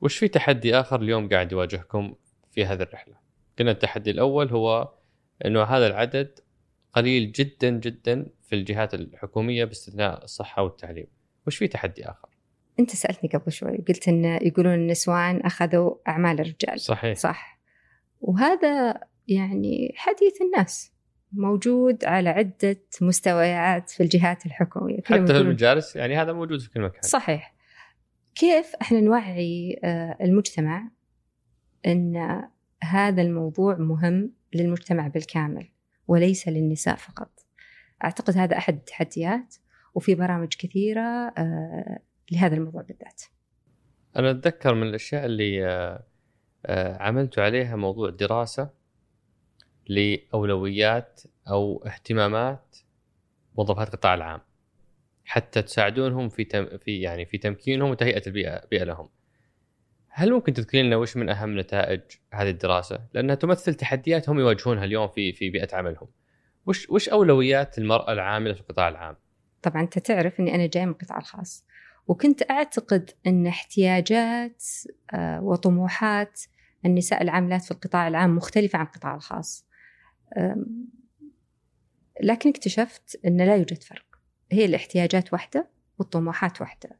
وش 0.00 0.18
في 0.18 0.28
تحدي 0.28 0.74
آخر 0.74 1.02
اليوم 1.02 1.28
قاعد 1.28 1.52
يواجهكم 1.52 2.14
في 2.50 2.64
هذه 2.64 2.82
الرحلة؟ 2.82 3.14
قلنا 3.58 3.70
التحدي 3.70 4.10
الأول 4.10 4.48
هو 4.48 4.94
إنه 5.44 5.62
هذا 5.62 5.86
العدد 5.86 6.40
قليل 6.92 7.32
جدا 7.32 7.70
جدا 7.70 8.26
في 8.42 8.54
الجهات 8.54 8.94
الحكومية 8.94 9.64
باستثناء 9.64 10.24
الصحة 10.24 10.62
والتعليم. 10.62 11.06
وش 11.46 11.56
في 11.56 11.68
تحدي 11.68 12.04
آخر؟ 12.04 12.28
أنت 12.80 12.90
سألتني 12.90 13.30
قبل 13.30 13.52
شوي 13.52 13.84
قلت 13.88 14.08
أن 14.08 14.24
يقولون 14.24 14.74
النسوان 14.74 15.40
أخذوا 15.40 15.94
أعمال 16.08 16.40
الرجال. 16.40 16.80
صحيح. 16.80 17.16
صح. 17.16 17.60
وهذا 18.20 19.00
يعني 19.28 19.92
حديث 19.96 20.42
الناس 20.42 20.92
موجود 21.32 22.04
على 22.04 22.28
عدة 22.28 22.80
مستويات 23.00 23.90
في 23.90 24.02
الجهات 24.02 24.46
الحكومية. 24.46 25.00
حتى 25.04 25.26
في 25.26 25.36
المجالس 25.36 25.96
يعني 25.96 26.16
هذا 26.16 26.32
موجود 26.32 26.60
في 26.60 26.70
كل 26.70 26.80
مكان. 26.80 27.02
صحيح. 27.02 27.54
كيف 28.34 28.74
إحنا 28.82 29.00
نوعي 29.00 29.80
آه، 29.84 30.16
المجتمع 30.20 30.90
إن 31.86 32.42
هذا 32.82 33.22
الموضوع 33.22 33.76
مهم 33.76 34.32
للمجتمع 34.54 35.08
بالكامل 35.08 35.68
وليس 36.08 36.48
للنساء 36.48 36.96
فقط؟ 36.96 37.30
أعتقد 38.04 38.36
هذا 38.36 38.56
أحد 38.56 38.74
التحديات 38.74 39.54
وفي 39.94 40.14
برامج 40.14 40.54
كثيرة 40.58 41.32
آه، 41.38 41.98
لهذا 42.32 42.54
الموضوع 42.56 42.82
بالذات 42.82 43.22
أنا 44.16 44.30
أتذكر 44.30 44.74
من 44.74 44.86
الأشياء 44.86 45.24
اللي 45.24 45.66
آه، 45.66 46.04
آه، 46.66 47.02
عملت 47.02 47.38
عليها 47.38 47.76
موضوع 47.76 48.10
دراسه 48.10 48.70
لأولويات 49.88 51.20
أو 51.48 51.84
اهتمامات 51.86 52.76
موظفات 53.58 53.94
القطاع 53.94 54.14
العام 54.14 54.40
حتى 55.24 55.62
تساعدونهم 55.62 56.28
في 56.28 56.44
تم 56.44 56.78
في 56.78 57.00
يعني 57.00 57.26
في 57.26 57.38
تمكينهم 57.38 57.90
وتهيئة 57.90 58.22
البيئة 58.26 58.66
بيئة 58.70 58.84
لهم. 58.84 59.08
هل 60.08 60.32
ممكن 60.32 60.52
تذكرين 60.52 60.86
لنا 60.86 60.96
وش 60.96 61.16
من 61.16 61.28
أهم 61.28 61.58
نتائج 61.58 62.00
هذه 62.32 62.50
الدراسة؟ 62.50 63.06
لأنها 63.14 63.34
تمثل 63.34 63.74
تحديات 63.74 64.28
هم 64.28 64.38
يواجهونها 64.38 64.84
اليوم 64.84 65.08
في 65.08 65.32
في 65.32 65.50
بيئة 65.50 65.76
عملهم. 65.76 66.08
وش 66.66 66.90
وش 66.90 67.08
أولويات 67.08 67.78
المرأة 67.78 68.12
العاملة 68.12 68.54
في 68.54 68.60
القطاع 68.60 68.88
العام؟ 68.88 69.16
طبعا 69.62 69.82
أنت 69.82 69.98
تعرف 69.98 70.40
إني 70.40 70.54
أنا 70.54 70.66
جاية 70.66 70.84
من 70.84 70.92
القطاع 70.92 71.18
الخاص 71.18 71.64
وكنت 72.06 72.50
أعتقد 72.50 73.10
أن 73.26 73.46
احتياجات 73.46 74.64
آه، 75.14 75.42
وطموحات 75.42 76.40
النساء 76.86 77.22
العاملات 77.22 77.62
في 77.62 77.70
القطاع 77.70 78.08
العام 78.08 78.36
مختلفة 78.36 78.78
عن 78.78 78.86
القطاع 78.86 79.14
الخاص. 79.14 79.66
لكن 82.22 82.50
اكتشفت 82.50 83.20
أن 83.26 83.36
لا 83.36 83.56
يوجد 83.56 83.82
فرق. 83.82 84.04
هي 84.52 84.64
الاحتياجات 84.64 85.32
واحدة 85.32 85.68
والطموحات 85.98 86.60
واحدة 86.60 86.98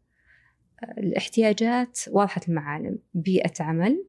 آه، 0.84 1.00
الاحتياجات 1.00 2.00
واضحة 2.08 2.40
المعالم. 2.48 2.98
بيئة 3.14 3.64
عمل 3.64 4.06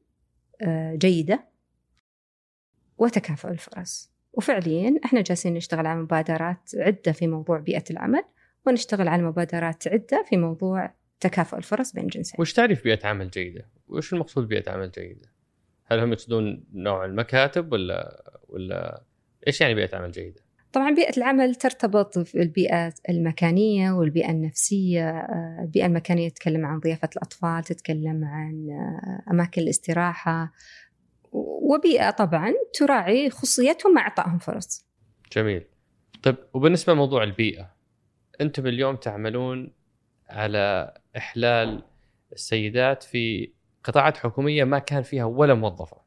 آه، 0.62 0.96
جيدة 0.96 1.48
وتكافؤ 2.98 3.50
الفرص. 3.50 4.12
وفعليا 4.34 5.00
إحنا 5.06 5.22
جالسين 5.22 5.54
نشتغل 5.54 5.88
على 5.88 6.02
مبادرات 6.02 6.70
عدة 6.76 7.12
في 7.12 7.28
موضوع 7.28 7.60
بيئة 7.60 7.84
العمل. 7.92 8.24
ونشتغل 8.67 9.08
على 9.08 9.23
مبادرات 9.23 9.88
عدة 9.88 10.25
في 10.30 10.38
موضوع 10.38 10.93
تكافؤ 11.19 11.58
الفرص 11.58 11.93
بين 11.93 12.04
الجنسين. 12.04 12.36
وش 12.39 12.54
تعرف 12.54 12.84
بيئة 12.84 13.08
عمل 13.08 13.30
جيدة؟ 13.30 13.69
وش 13.88 14.13
المقصود 14.13 14.47
بيئة 14.47 14.71
عمل 14.71 14.91
جيدة؟ 14.91 15.32
هل 15.86 15.99
هم 15.99 16.12
يقصدون 16.12 16.63
نوع 16.73 17.06
المكاتب 17.06 17.71
ولا 17.71 18.23
ولا 18.47 19.04
إيش 19.47 19.62
يعني 19.62 19.73
بيئة 19.73 19.95
عمل 19.95 20.12
جيدة؟ 20.12 20.45
طبعا 20.75 20.95
بيئة 20.95 21.17
العمل 21.17 21.56
ترتبط 21.56 22.19
في 22.19 22.41
البيئة 22.41 22.93
المكانية 23.10 23.91
والبيئة 23.91 24.30
النفسية 24.30 25.10
آه، 25.10 25.60
البيئة 25.63 25.86
المكانية 25.86 26.30
تتكلم 26.30 26.65
عن 26.65 26.80
ضيافة 26.80 27.10
الأطفال 27.15 27.63
تتكلم 27.63 28.23
عن 28.23 28.67
آه، 28.69 29.32
أماكن 29.32 29.62
الاستراحة 29.62 30.51
وبيئة 31.32 32.10
طبعا 32.10 32.54
تراعي 32.73 33.30
خصوصيتهم 33.30 33.93
مع 33.93 34.01
إعطائهم 34.01 34.38
فرص 34.38 34.88
جميل 35.32 35.63
طيب 36.23 36.36
وبالنسبة 36.54 36.93
لموضوع 36.93 37.23
البيئة 37.23 37.75
أنتم 38.41 38.67
اليوم 38.67 38.95
تعملون 38.95 39.71
على 40.30 40.93
إحلال 41.17 41.84
السيدات 42.34 43.04
في 43.04 43.52
قطاعات 43.84 44.17
حكومية 44.17 44.63
ما 44.63 44.80
كان 44.80 45.04
فيها 45.04 45.26
ولا 45.26 45.54
موظفة. 45.54 45.98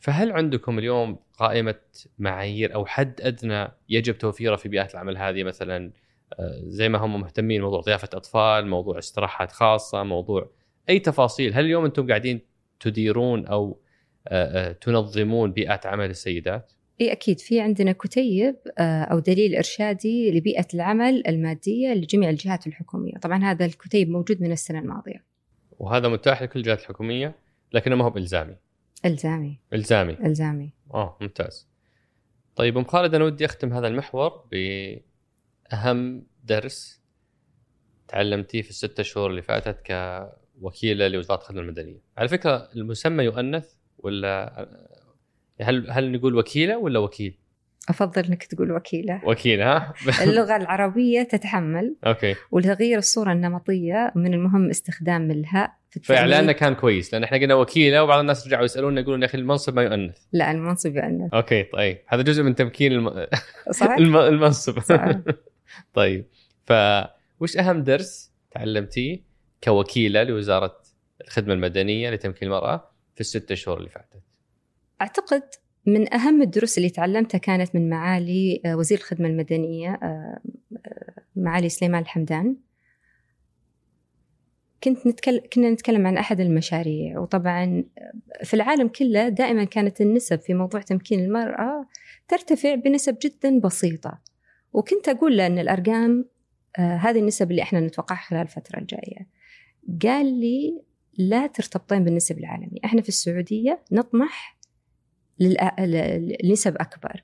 فهل 0.00 0.32
عندكم 0.32 0.78
اليوم 0.78 1.18
قائمة 1.38 1.74
معايير 2.18 2.74
أو 2.74 2.86
حد 2.86 3.20
أدنى 3.20 3.68
يجب 3.88 4.18
توفيره 4.18 4.56
في 4.56 4.68
بيئات 4.68 4.94
العمل 4.94 5.18
هذه؟ 5.18 5.44
مثلا 5.44 5.92
آه، 6.32 6.60
زي 6.62 6.88
ما 6.88 6.98
هم 6.98 7.20
مهتمين 7.20 7.62
موضوع 7.62 7.80
ضيافة 7.80 8.08
أطفال 8.14 8.66
موضوع 8.66 8.98
استراحات 8.98 9.52
خاصة 9.52 10.02
موضوع 10.02 10.50
أي 10.88 10.98
تفاصيل. 10.98 11.54
هل 11.54 11.64
اليوم 11.64 11.84
أنتم 11.84 12.08
قاعدين 12.08 12.40
تديرون 12.80 13.46
أو 13.46 13.80
آه، 14.28 14.68
آه، 14.68 14.72
تنظمون 14.72 15.52
بيئات 15.52 15.86
عمل 15.86 16.10
السيدات؟ 16.10 16.72
إي 17.00 17.12
أكيد 17.12 17.40
في 17.40 17.60
عندنا 17.60 17.92
كتيب 17.92 18.56
أو 18.78 19.18
دليل 19.18 19.56
إرشادي 19.56 20.30
لبيئة 20.30 20.66
العمل 20.74 21.26
المادية 21.26 21.94
لجميع 21.94 22.30
الجهات 22.30 22.66
الحكومية، 22.66 23.18
طبعا 23.18 23.44
هذا 23.44 23.64
الكتيب 23.64 24.10
موجود 24.10 24.42
من 24.42 24.52
السنة 24.52 24.78
الماضية. 24.78 25.24
وهذا 25.78 26.08
متاح 26.08 26.42
لكل 26.42 26.58
الجهات 26.58 26.80
الحكومية 26.80 27.36
لكنه 27.72 27.96
ما 27.96 28.04
هو 28.04 28.10
بإلزامي. 28.10 28.56
إلزامي. 29.04 29.58
إلزامي. 29.72 30.12
إلزامي. 30.12 30.72
آه 30.94 31.18
ممتاز. 31.20 31.68
طيب 32.56 32.78
أم 32.78 32.84
خالد 32.84 33.14
أنا 33.14 33.24
ودي 33.24 33.44
أختم 33.44 33.72
هذا 33.72 33.88
المحور 33.88 34.48
بأهم 34.52 36.26
درس 36.44 37.02
تعلمتيه 38.08 38.62
في 38.62 38.70
الستة 38.70 39.02
شهور 39.02 39.30
اللي 39.30 39.42
فاتت 39.42 39.78
كوكيلة 40.60 41.08
لوزارة 41.08 41.38
الخدمة 41.40 41.60
المدنية. 41.60 42.00
على 42.16 42.28
فكرة 42.28 42.68
المسمى 42.76 43.24
يؤنث 43.24 43.74
ولا 43.98 44.68
هل 45.62 45.90
هل 45.90 46.12
نقول 46.12 46.34
وكيلة 46.34 46.78
ولا 46.78 46.98
وكيل؟ 46.98 47.38
أفضل 47.88 48.24
إنك 48.24 48.44
تقول 48.44 48.72
وكيلة. 48.72 49.20
وكيلة 49.24 49.76
ها؟ 49.76 49.92
اللغة 50.24 50.56
العربية 50.56 51.22
تتحمل. 51.22 51.96
أوكي. 52.06 52.34
ولتغيير 52.50 52.98
الصورة 52.98 53.32
النمطية 53.32 54.12
من 54.14 54.34
المهم 54.34 54.70
استخدام 54.70 55.30
الهاء 55.30 55.72
في 55.90 56.00
فإعلاننا 56.00 56.52
كان 56.52 56.74
كويس 56.74 57.12
لأن 57.12 57.24
إحنا 57.24 57.38
قلنا 57.38 57.54
وكيلة 57.54 58.02
وبعض 58.04 58.18
الناس 58.18 58.46
رجعوا 58.46 58.64
يسألونا 58.64 59.00
يقولون 59.00 59.22
يا 59.22 59.26
أخي 59.26 59.38
المنصب 59.38 59.74
ما 59.74 59.82
يؤنث. 59.82 60.18
لا 60.32 60.50
المنصب 60.50 60.96
يؤنث. 60.96 61.34
أوكي 61.34 61.62
طيب. 61.62 61.98
هذا 62.08 62.22
جزء 62.22 62.42
من 62.42 62.54
تمكين 62.54 62.92
الم... 62.92 63.26
صح؟ 63.70 63.96
المنصب. 64.28 64.80
صح. 64.80 65.10
طيب. 65.94 66.26
ف 66.66 66.72
وش 67.40 67.56
أهم 67.56 67.82
درس 67.82 68.32
تعلمتيه 68.50 69.20
كوكيلة 69.64 70.22
لوزارة 70.22 70.82
الخدمة 71.20 71.54
المدنية 71.54 72.10
لتمكين 72.10 72.48
المرأة 72.48 72.90
في 73.14 73.20
الست 73.20 73.54
شهور 73.54 73.78
اللي 73.78 73.90
فاتت؟ 73.90 74.25
أعتقد 75.00 75.42
من 75.86 76.14
أهم 76.14 76.42
الدروس 76.42 76.78
اللي 76.78 76.90
تعلمتها 76.90 77.38
كانت 77.38 77.74
من 77.74 77.88
معالي 77.88 78.60
آه، 78.64 78.76
وزير 78.76 78.98
الخدمة 78.98 79.28
المدنية 79.28 79.90
آه، 80.02 80.40
آه، 80.86 81.22
معالي 81.36 81.68
سليمان 81.68 82.02
الحمدان. 82.02 82.56
كنت 84.84 85.06
نتكلم 85.06 85.40
كنا 85.52 85.70
نتكلم 85.70 86.06
عن 86.06 86.16
أحد 86.16 86.40
المشاريع 86.40 87.18
وطبعا 87.18 87.84
في 88.44 88.54
العالم 88.54 88.88
كله 88.88 89.28
دائما 89.28 89.64
كانت 89.64 90.00
النسب 90.00 90.40
في 90.40 90.54
موضوع 90.54 90.80
تمكين 90.80 91.24
المرأة 91.24 91.86
ترتفع 92.28 92.74
بنسب 92.74 93.18
جدا 93.22 93.58
بسيطة. 93.58 94.20
وكنت 94.72 95.08
أقول 95.08 95.36
له 95.36 95.46
أن 95.46 95.58
الأرقام 95.58 96.24
هذه 96.76 97.18
النسب 97.18 97.50
اللي 97.50 97.62
إحنا 97.62 97.80
نتوقعها 97.80 98.18
خلال 98.18 98.42
الفترة 98.42 98.78
الجاية. 98.78 99.28
قال 100.02 100.40
لي 100.40 100.82
لا 101.18 101.46
ترتبطين 101.46 102.04
بالنسب 102.04 102.38
العالمي. 102.38 102.80
إحنا 102.84 103.02
في 103.02 103.08
السعودية 103.08 103.80
نطمح 103.92 104.55
لنسب 105.38 106.76
أكبر. 106.76 107.22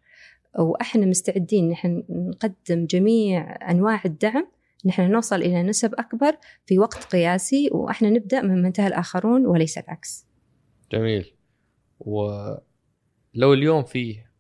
وإحنا 0.59 1.07
مستعدين 1.07 1.69
نحن 1.69 2.05
نقدم 2.09 2.87
جميع 2.87 3.71
أنواع 3.71 4.01
الدعم 4.05 4.49
نحن 4.85 5.11
نوصل 5.11 5.37
إلى 5.37 5.63
نسب 5.63 5.95
أكبر 5.95 6.37
في 6.67 6.79
وقت 6.79 7.05
قياسي 7.05 7.69
وإحنا 7.73 8.11
نبدأ 8.11 8.43
من 8.43 8.63
منتهى 8.63 8.87
الآخرون 8.87 9.47
وليس 9.47 9.79
العكس. 9.79 10.27
جميل. 10.93 11.35
ولو 12.01 13.53
اليوم 13.53 13.83
فيه 13.83 14.33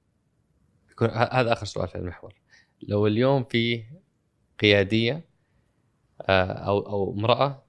هذا 1.13 1.53
آخر 1.53 1.67
سؤال 1.67 1.89
في 1.89 1.95
المحور. 1.95 2.35
لو 2.83 3.07
اليوم 3.07 3.45
فيه 3.45 4.03
قيادية 4.59 5.25
آه، 6.21 6.53
أو 6.53 6.79
أو 6.79 7.13
امرأة 7.13 7.65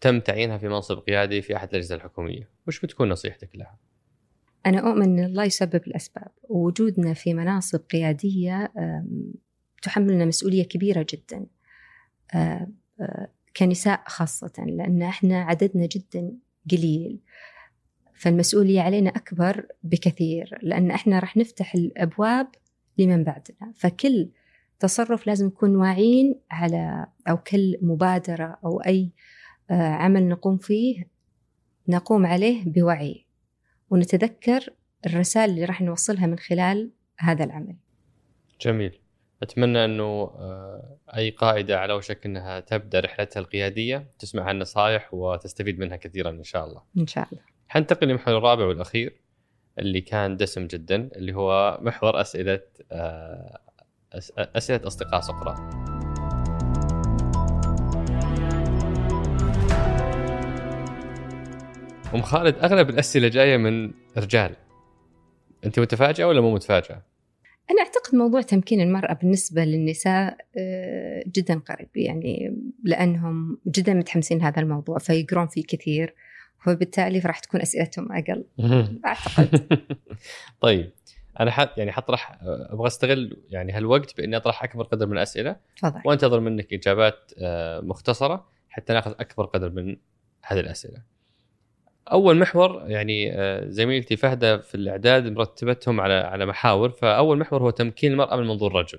تم 0.00 0.20
تعيينها 0.20 0.58
في 0.58 0.68
منصب 0.68 0.98
قيادي 0.98 1.42
في 1.42 1.56
أحد 1.56 1.68
الأجهزة 1.68 1.94
الحكومية 1.94 2.50
وش 2.66 2.80
بتكون 2.80 3.08
نصيحتك 3.08 3.56
لها؟ 3.56 3.78
أنا 4.66 4.78
أؤمن 4.78 5.02
أن 5.18 5.24
الله 5.24 5.44
يسبب 5.44 5.80
الأسباب 5.86 6.28
ووجودنا 6.48 7.14
في 7.14 7.34
مناصب 7.34 7.78
قيادية 7.78 8.72
تحملنا 9.82 10.24
مسؤولية 10.24 10.62
كبيرة 10.64 11.06
جدا 11.12 11.46
كنساء 13.56 14.02
خاصة 14.06 14.52
لأن 14.66 15.02
إحنا 15.02 15.42
عددنا 15.42 15.86
جدا 15.86 16.32
قليل. 16.70 17.18
فالمسؤولية 18.14 18.80
علينا 18.80 19.10
أكبر 19.10 19.66
بكثير 19.82 20.58
لأن 20.62 20.90
إحنا 20.90 21.18
راح 21.18 21.36
نفتح 21.36 21.74
الأبواب 21.74 22.46
لمن 22.98 23.24
بعدنا. 23.24 23.72
فكل 23.74 24.30
تصرف 24.80 25.26
لازم 25.26 25.46
نكون 25.46 25.76
واعيين 25.76 26.40
على 26.50 27.06
أو 27.28 27.36
كل 27.36 27.78
مبادرة 27.82 28.58
أو 28.64 28.80
أي 28.80 29.10
عمل 29.70 30.28
نقوم 30.28 30.58
فيه 30.58 31.04
نقوم 31.88 32.26
عليه 32.26 32.64
بوعي. 32.64 33.26
ونتذكر 33.90 34.68
الرسائل 35.06 35.50
اللي 35.50 35.64
راح 35.64 35.82
نوصلها 35.82 36.26
من 36.26 36.38
خلال 36.38 36.90
هذا 37.18 37.44
العمل 37.44 37.76
جميل 38.60 39.00
أتمنى 39.42 39.84
أنه 39.84 40.04
آه، 40.04 40.98
أي 41.16 41.30
قائده 41.30 41.80
على 41.80 41.92
وشك 41.92 42.26
أنها 42.26 42.60
تبدأ 42.60 43.00
رحلتها 43.00 43.40
القيادية 43.40 44.10
تسمع 44.18 44.50
النصائح 44.50 45.14
وتستفيد 45.14 45.78
منها 45.78 45.96
كثيرا 45.96 46.30
إن 46.30 46.44
شاء 46.44 46.66
الله. 46.66 46.82
إن 46.98 47.06
شاء 47.06 47.28
الله. 47.32 47.42
حنتقل 47.68 48.06
للمحور 48.06 48.38
الرابع 48.38 48.64
والأخير 48.64 49.20
اللي 49.78 50.00
كان 50.00 50.36
دسم 50.36 50.66
جدا 50.66 51.10
اللي 51.16 51.34
هو 51.34 51.78
محور 51.82 52.20
أسئلة 52.20 52.60
آه، 52.92 53.60
أسئلة 54.38 54.86
أصدقاء 54.86 55.20
سقراط. 55.20 55.89
أم 62.14 62.22
خالد 62.22 62.58
أغلب 62.58 62.90
الأسئلة 62.90 63.28
جاية 63.28 63.56
من 63.56 63.90
رجال. 64.16 64.56
أنت 65.64 65.80
متفاجئة 65.80 66.24
ولا 66.24 66.40
مو 66.40 66.54
متفاجئة؟ 66.54 67.02
أنا 67.70 67.80
أعتقد 67.80 68.14
موضوع 68.14 68.42
تمكين 68.42 68.80
المرأة 68.80 69.14
بالنسبة 69.14 69.64
للنساء 69.64 70.36
آه، 70.58 71.22
جدا 71.26 71.58
قريب. 71.58 71.88
يعني 71.94 72.56
لأنهم 72.84 73.58
جدا 73.66 73.94
متحمسين 73.94 74.42
هذا 74.42 74.62
الموضوع 74.62 74.98
فيقرون 74.98 75.46
فيه 75.46 75.62
كثير. 75.68 76.14
وبالتالي 76.66 77.18
راح 77.18 77.38
تكون 77.38 77.60
أسئلتهم 77.60 78.12
أقل. 78.12 78.44
أعتقد. 79.06 79.66
طيب. 80.60 80.90
أنا 81.40 81.50
حط 81.50 81.78
يعني 81.78 81.92
حطرح 81.92 82.38
أبغى 82.42 82.86
أستغل 82.86 83.42
يعني 83.50 83.72
هالوقت 83.72 84.16
بإني 84.16 84.36
أطرح 84.36 84.64
أكبر 84.64 84.84
قدر 84.84 85.06
من 85.06 85.12
الأسئلة. 85.12 85.56
تفضل. 85.76 86.00
وأنتظر 86.04 86.40
منك 86.40 86.72
إجابات 86.72 87.32
آه، 87.38 87.80
مختصرة 87.80 88.46
حتى 88.68 88.92
ناخذ 88.92 89.10
أكبر 89.10 89.44
قدر 89.44 89.70
من 89.70 89.96
هذه 90.42 90.60
الأسئلة. 90.60 91.02
أول 92.12 92.38
محور 92.38 92.84
يعني 92.86 93.32
آه، 93.32 93.68
زميلتي 93.68 94.16
فهده 94.16 94.58
في 94.58 94.74
الإعداد 94.74 95.26
مرتبتهم 95.26 96.00
على 96.00 96.14
على 96.14 96.46
محاور 96.46 96.90
فأول 96.90 97.38
محور 97.38 97.62
هو 97.62 97.70
تمكين 97.70 98.12
المرأة 98.12 98.36
من 98.36 98.46
منظور 98.46 98.70
الرجل. 98.70 98.98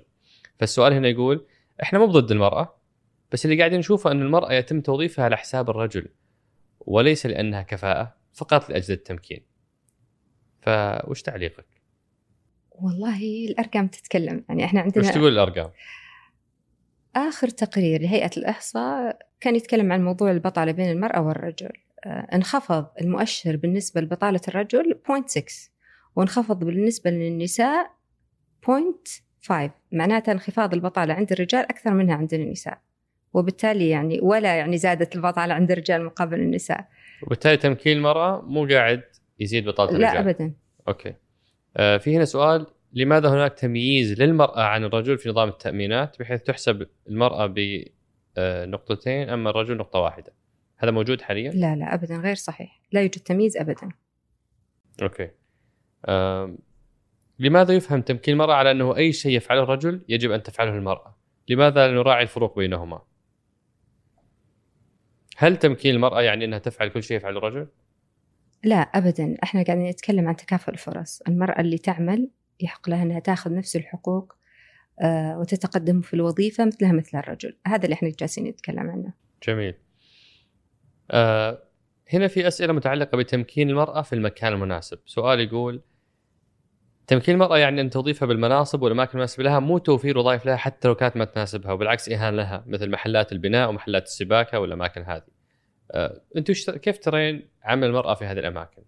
فالسؤال 0.58 0.92
هنا 0.92 1.08
يقول 1.08 1.46
إحنا 1.82 1.98
مو 1.98 2.06
ضد 2.06 2.30
المرأة 2.30 2.76
بس 3.32 3.44
اللي 3.44 3.58
قاعدين 3.58 3.78
نشوفه 3.78 4.12
إن 4.12 4.22
المرأة 4.22 4.52
يتم 4.52 4.80
توظيفها 4.80 5.24
على 5.24 5.36
حساب 5.36 5.70
الرجل 5.70 6.08
وليس 6.80 7.26
لأنها 7.26 7.62
كفاءة 7.62 8.14
فقط 8.32 8.70
لأجل 8.70 8.94
التمكين. 8.94 9.40
فوش 10.60 11.22
تعليقك؟ 11.22 11.66
والله 12.70 13.46
الأرقام 13.50 13.88
تتكلم. 13.88 14.44
يعني 14.48 14.64
إحنا 14.64 14.80
عندنا 14.80 15.08
وش 15.08 15.14
تقول 15.14 15.32
الأرقام؟ 15.32 15.70
آخر 17.16 17.48
تقرير 17.48 18.02
لهيئة 18.02 18.30
الإحصاء 18.36 19.18
كان 19.40 19.56
يتكلم 19.56 19.92
عن 19.92 20.04
موضوع 20.04 20.30
البطالة 20.30 20.72
بين 20.72 20.90
المرأة 20.90 21.20
والرجل. 21.20 21.72
انخفض 22.06 22.86
المؤشر 23.00 23.56
بالنسبة 23.56 24.00
لبطالة 24.00 24.40
الرجل 24.48 25.00
0.6 25.08 25.70
وانخفض 26.16 26.64
بالنسبة 26.64 27.10
للنساء 27.10 27.90
0.5 28.66 29.70
معناتها 29.92 30.32
انخفاض 30.32 30.74
البطالة 30.74 31.14
عند 31.14 31.32
الرجال 31.32 31.60
أكثر 31.60 31.94
منها 31.94 32.14
عند 32.14 32.34
النساء. 32.34 32.78
وبالتالي 33.34 33.88
يعني 33.88 34.20
ولا 34.20 34.56
يعني 34.56 34.78
زادت 34.78 35.16
البطالة 35.16 35.54
عند 35.54 35.70
الرجال 35.70 36.04
مقابل 36.04 36.40
النساء. 36.40 36.88
وبالتالي 37.22 37.56
تمكين 37.56 37.96
المرأة 37.96 38.40
مو 38.40 38.66
قاعد 38.66 39.02
يزيد 39.40 39.64
بطالة 39.64 39.90
الرجال. 39.90 40.14
لا 40.14 40.20
أبدا. 40.20 40.52
أوكي. 40.88 41.14
آه 41.76 41.96
في 41.96 42.16
هنا 42.16 42.24
سؤال 42.24 42.66
لماذا 42.92 43.28
هناك 43.28 43.54
تمييز 43.54 44.20
للمرأة 44.20 44.62
عن 44.62 44.84
الرجل 44.84 45.18
في 45.18 45.28
نظام 45.28 45.48
التأمينات 45.48 46.18
بحيث 46.20 46.42
تحسب 46.42 46.86
المرأة 47.08 47.46
بنقطتين 47.46 49.28
أما 49.28 49.50
الرجل 49.50 49.76
نقطة 49.76 49.98
واحدة؟ 49.98 50.32
هذا 50.82 50.90
موجود 50.90 51.20
حاليا؟ 51.20 51.50
لا 51.50 51.76
لا 51.76 51.94
ابدا 51.94 52.16
غير 52.16 52.34
صحيح. 52.34 52.80
لا 52.92 53.00
يوجد 53.00 53.20
تمييز 53.20 53.56
ابدا. 53.56 53.88
أوكي. 55.02 55.30
أم... 56.08 56.58
لماذا 57.38 57.74
يفهم 57.74 58.02
تمكين 58.02 58.34
المرأة 58.34 58.54
على 58.54 58.70
أنه 58.70 58.96
أي 58.96 59.12
شيء 59.12 59.36
يفعله 59.36 59.62
الرجل 59.62 60.04
يجب 60.08 60.30
أن 60.30 60.42
تفعله 60.42 60.76
المرأة؟ 60.76 61.16
لماذا 61.48 61.88
لا 61.88 61.94
نراعي 61.94 62.22
الفروق 62.22 62.58
بينهما؟ 62.58 63.02
هل 65.36 65.56
تمكين 65.56 65.94
المرأة 65.94 66.22
يعني 66.22 66.44
أنها 66.44 66.58
تفعل 66.58 66.88
كل 66.88 67.02
شيء 67.02 67.16
يفعله 67.16 67.38
الرجل؟ 67.38 67.68
لا 68.64 68.76
ابدا. 68.76 69.36
إحنا 69.42 69.62
قاعدين 69.62 69.88
نتكلم 69.88 70.28
عن 70.28 70.36
تكافؤ 70.36 70.72
الفرص 70.72 71.22
المرأة 71.28 71.60
اللي 71.60 71.78
تعمل 71.78 72.30
يحق 72.60 72.88
لها 72.90 73.02
أنها 73.02 73.20
تاخذ 73.20 73.54
نفس 73.54 73.76
الحقوق 73.76 74.36
آه، 75.02 75.38
وتتقدم 75.38 76.00
في 76.00 76.14
الوظيفة 76.14 76.64
مثلها 76.64 76.92
مثل 76.92 77.18
الرجل. 77.18 77.56
هذا 77.66 77.84
اللي 77.84 77.94
إحنا 77.94 78.12
جالسين 78.18 78.44
نتكلم 78.44 78.90
عنه. 78.90 79.12
جميل. 79.46 79.74
آه 81.12 81.62
هنا 82.12 82.28
في 82.28 82.48
أسئلة 82.48 82.72
متعلقة 82.72 83.18
بتمكين 83.18 83.70
المرأة 83.70 84.02
في 84.02 84.12
المكان 84.12 84.52
المناسب 84.52 84.98
سؤال 85.06 85.40
يقول 85.40 85.82
تمكين 87.06 87.34
المرأة 87.34 87.58
يعني 87.58 87.80
أن 87.80 87.90
توظيفها 87.90 88.26
بالمناصب 88.26 88.82
والأماكن 88.82 89.10
المناسبة 89.12 89.44
لها 89.44 89.58
مو 89.58 89.78
توفير 89.78 90.18
وظائف 90.18 90.46
لها 90.46 90.56
حتى 90.56 90.88
لو 90.88 90.94
كانت 90.94 91.16
ما 91.16 91.24
تناسبها 91.24 91.72
وبالعكس 91.72 92.08
إهانة 92.08 92.36
لها 92.36 92.64
مثل 92.66 92.90
محلات 92.90 93.32
البناء 93.32 93.68
ومحلات 93.68 94.02
السباكة 94.02 94.58
والأماكن 94.58 95.02
هذه. 95.02 95.26
آه، 95.90 96.22
أنتم 96.36 96.54
كيف 96.54 96.98
ترين 96.98 97.48
عمل 97.62 97.84
المرأة 97.84 98.14
في 98.14 98.24
هذه 98.24 98.38
الأماكن؟ 98.38 98.82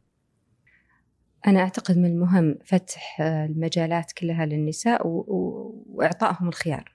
أنا 1.47 1.61
أعتقد 1.61 1.99
من 1.99 2.07
المهم 2.07 2.59
فتح 2.65 3.21
آه، 3.21 3.47
المجالات 3.47 4.13
كلها 4.13 4.47
للنساء 4.47 5.07
و... 5.07 5.11
و... 5.11 5.85
وإعطائهم 5.87 6.49
الخيار 6.49 6.95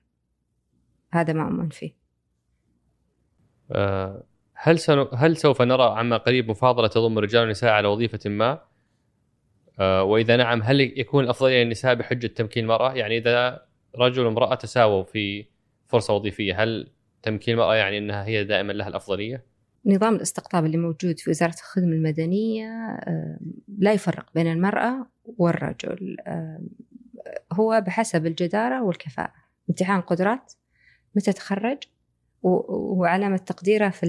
هذا 1.12 1.34
ما 1.34 1.44
أؤمن 1.44 1.70
فيه 1.70 1.96
آه، 3.72 4.24
هل 4.62 4.80
سن... 4.80 5.08
هل 5.14 5.38
سوف 5.38 5.62
نرى 5.62 5.84
عما 5.84 6.18
قريب 6.18 6.50
مفاضلة 6.50 6.88
تضم 6.88 7.18
الرجال 7.18 7.42
والنساء 7.42 7.72
على 7.72 7.88
وظيفة 7.88 8.30
ما؟ 8.30 8.62
آه، 9.80 10.04
وإذا 10.04 10.38
نعم 10.38 10.62
هل 10.64 10.82
يكون 10.82 11.24
الأفضلية 11.24 11.64
للنساء 11.64 11.96
بحجة 11.96 12.28
تمكين 12.28 12.64
المرأة؟ 12.64 12.94
يعني 12.94 13.18
إذا 13.18 13.66
رجل 13.96 14.26
وامرأة 14.26 14.56
تساووا 14.56 15.04
في 15.04 15.46
فرصة 15.88 16.14
وظيفية 16.14 16.64
هل 16.64 16.92
تمكين 17.24 17.54
المرأة 17.54 17.76
يعني 17.76 17.98
أنها 17.98 18.26
هي 18.26 18.44
دائما 18.44 18.74
لها 18.74 18.88
الأفضلية؟ 18.88 19.46
نظام 19.86 20.16
الاستقطاب 20.16 20.66
اللي 20.66 20.78
موجود 20.78 21.20
في 21.20 21.30
وزارة 21.30 21.56
الخدمة 21.60 21.92
المدنية 21.92 23.00
لا 23.78 23.94
يفرق 23.94 24.26
بين 24.36 24.48
المرأة 24.48 25.08
والرجل 25.38 26.18
هو 27.54 27.84
بحسب 27.86 28.26
الجدارة 28.26 28.84
والكفاءة 28.84 29.34
امتحان 29.70 30.02
قدرات 30.02 30.54
متى 31.16 31.34
تخرج 31.34 31.78
وعلامة 32.44 33.38
تقديره 33.38 33.90
في 33.90 34.06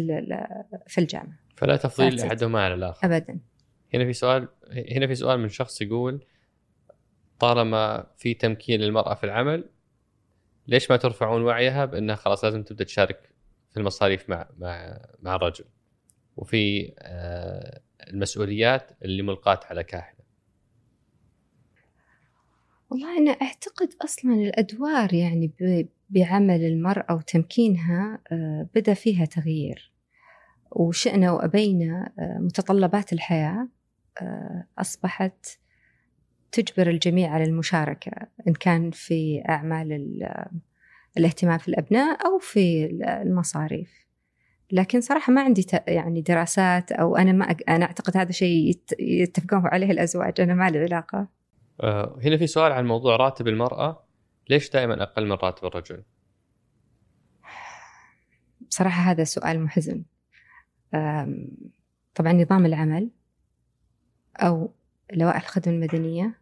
في 0.87 1.01
الجامعة. 1.01 1.39
فلا 1.57 1.77
تفضيل 1.77 2.15
لأحدهما 2.15 2.65
على 2.65 2.75
الآخر. 2.75 3.07
أبدا. 3.07 3.41
هنا 3.95 4.05
في 4.05 4.13
سؤال 4.13 4.49
هنا 4.93 5.07
في 5.07 5.15
سؤال 5.15 5.41
من 5.41 5.49
شخص 5.49 5.83
يقول 5.83 6.25
طالما 7.39 8.07
في 8.17 8.35
تمكين 8.35 8.81
للمرأة 8.81 9.15
في 9.15 9.25
العمل 9.25 9.71
ليش 10.67 10.91
ما 10.91 10.97
ترفعون 10.97 11.43
وعيها 11.43 11.85
بأنها 11.85 12.15
خلاص 12.15 12.45
لازم 12.45 12.63
تبدأ 12.63 12.85
تشارك 12.85 13.35
في 13.71 13.77
المصاريف 13.77 14.31
مع 14.31 14.49
مع 14.59 15.01
مع 15.23 15.35
الرجل؟ 15.35 15.65
وفي 16.37 16.93
آه، 16.99 17.81
المسؤوليات 18.11 18.91
اللي 19.03 19.23
ملقاة 19.23 19.61
على 19.65 19.85
كاهنة 19.85 20.21
والله 22.91 23.19
أنا 23.19 23.31
أعتقد 23.31 23.89
أصلا 24.05 24.35
الأدوار 24.35 25.15
يعني 25.15 25.53
بعمل 26.11 26.65
المرأة 26.65 27.15
وتمكينها 27.15 28.19
آه، 28.33 28.69
بدأ 28.75 28.95
فيها 28.95 29.25
تغيير. 29.25 29.93
وشئنا 30.71 31.33
وأبينا 31.33 32.13
آه، 32.19 32.39
متطلبات 32.39 33.13
الحياة 33.13 33.69
أصبحت 34.79 35.47
تجبر 36.53 36.91
الجميع 36.91 37.31
على 37.31 37.45
المشاركة 37.45 38.13
إن 38.49 38.53
كان 38.53 38.91
في 38.91 39.43
أعمال 39.49 40.19
الاهتمام 41.19 41.59
في 41.59 41.69
الأبناء 41.69 42.27
أو 42.27 42.39
في 42.39 42.87
المصاريف. 43.23 44.07
لكن 44.73 45.01
صراحة 45.01 45.33
ما 45.33 45.43
عندي 45.43 45.67
يعني 45.89 46.21
دراسات 46.21 46.93
أو 46.93 47.17
أنا 47.17 47.33
ما 47.33 47.45
أنا 47.69 47.85
أعتقد 47.85 48.17
هذا 48.17 48.33
شيء 48.33 48.79
يتفقون 48.99 49.67
عليه 49.67 49.91
الأزواج 49.91 50.41
أنا 50.41 50.55
ما 50.55 50.71
لي 50.71 50.79
علاقة. 50.79 51.29
هنا 52.23 52.37
في 52.37 52.47
سؤال 52.47 52.73
عن 52.73 52.87
موضوع 52.87 53.17
راتب 53.17 53.49
المرأة. 53.49 54.10
ليش 54.51 54.71
دائما 54.71 55.03
أقل 55.03 55.27
من 55.27 55.33
راتب 55.33 55.67
الرجل؟ 55.67 56.03
بصراحة 58.69 59.03
هذا 59.11 59.25
سؤال 59.25 59.61
محزن. 59.61 60.05
طبعا 62.15 62.33
نظام 62.33 62.67
العمل 62.67 63.11
أو 64.37 64.73
لوائح 65.13 65.43
الخدمة 65.43 65.75
المدنية 65.75 66.41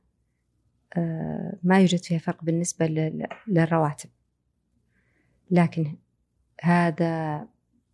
أه، 0.96 1.58
ما 1.62 1.80
يوجد 1.80 1.98
فيها 1.98 2.18
فرق 2.18 2.44
بالنسبة 2.44 2.86
للرواتب. 3.46 4.10
لكن 5.50 5.96
هذا 6.60 7.38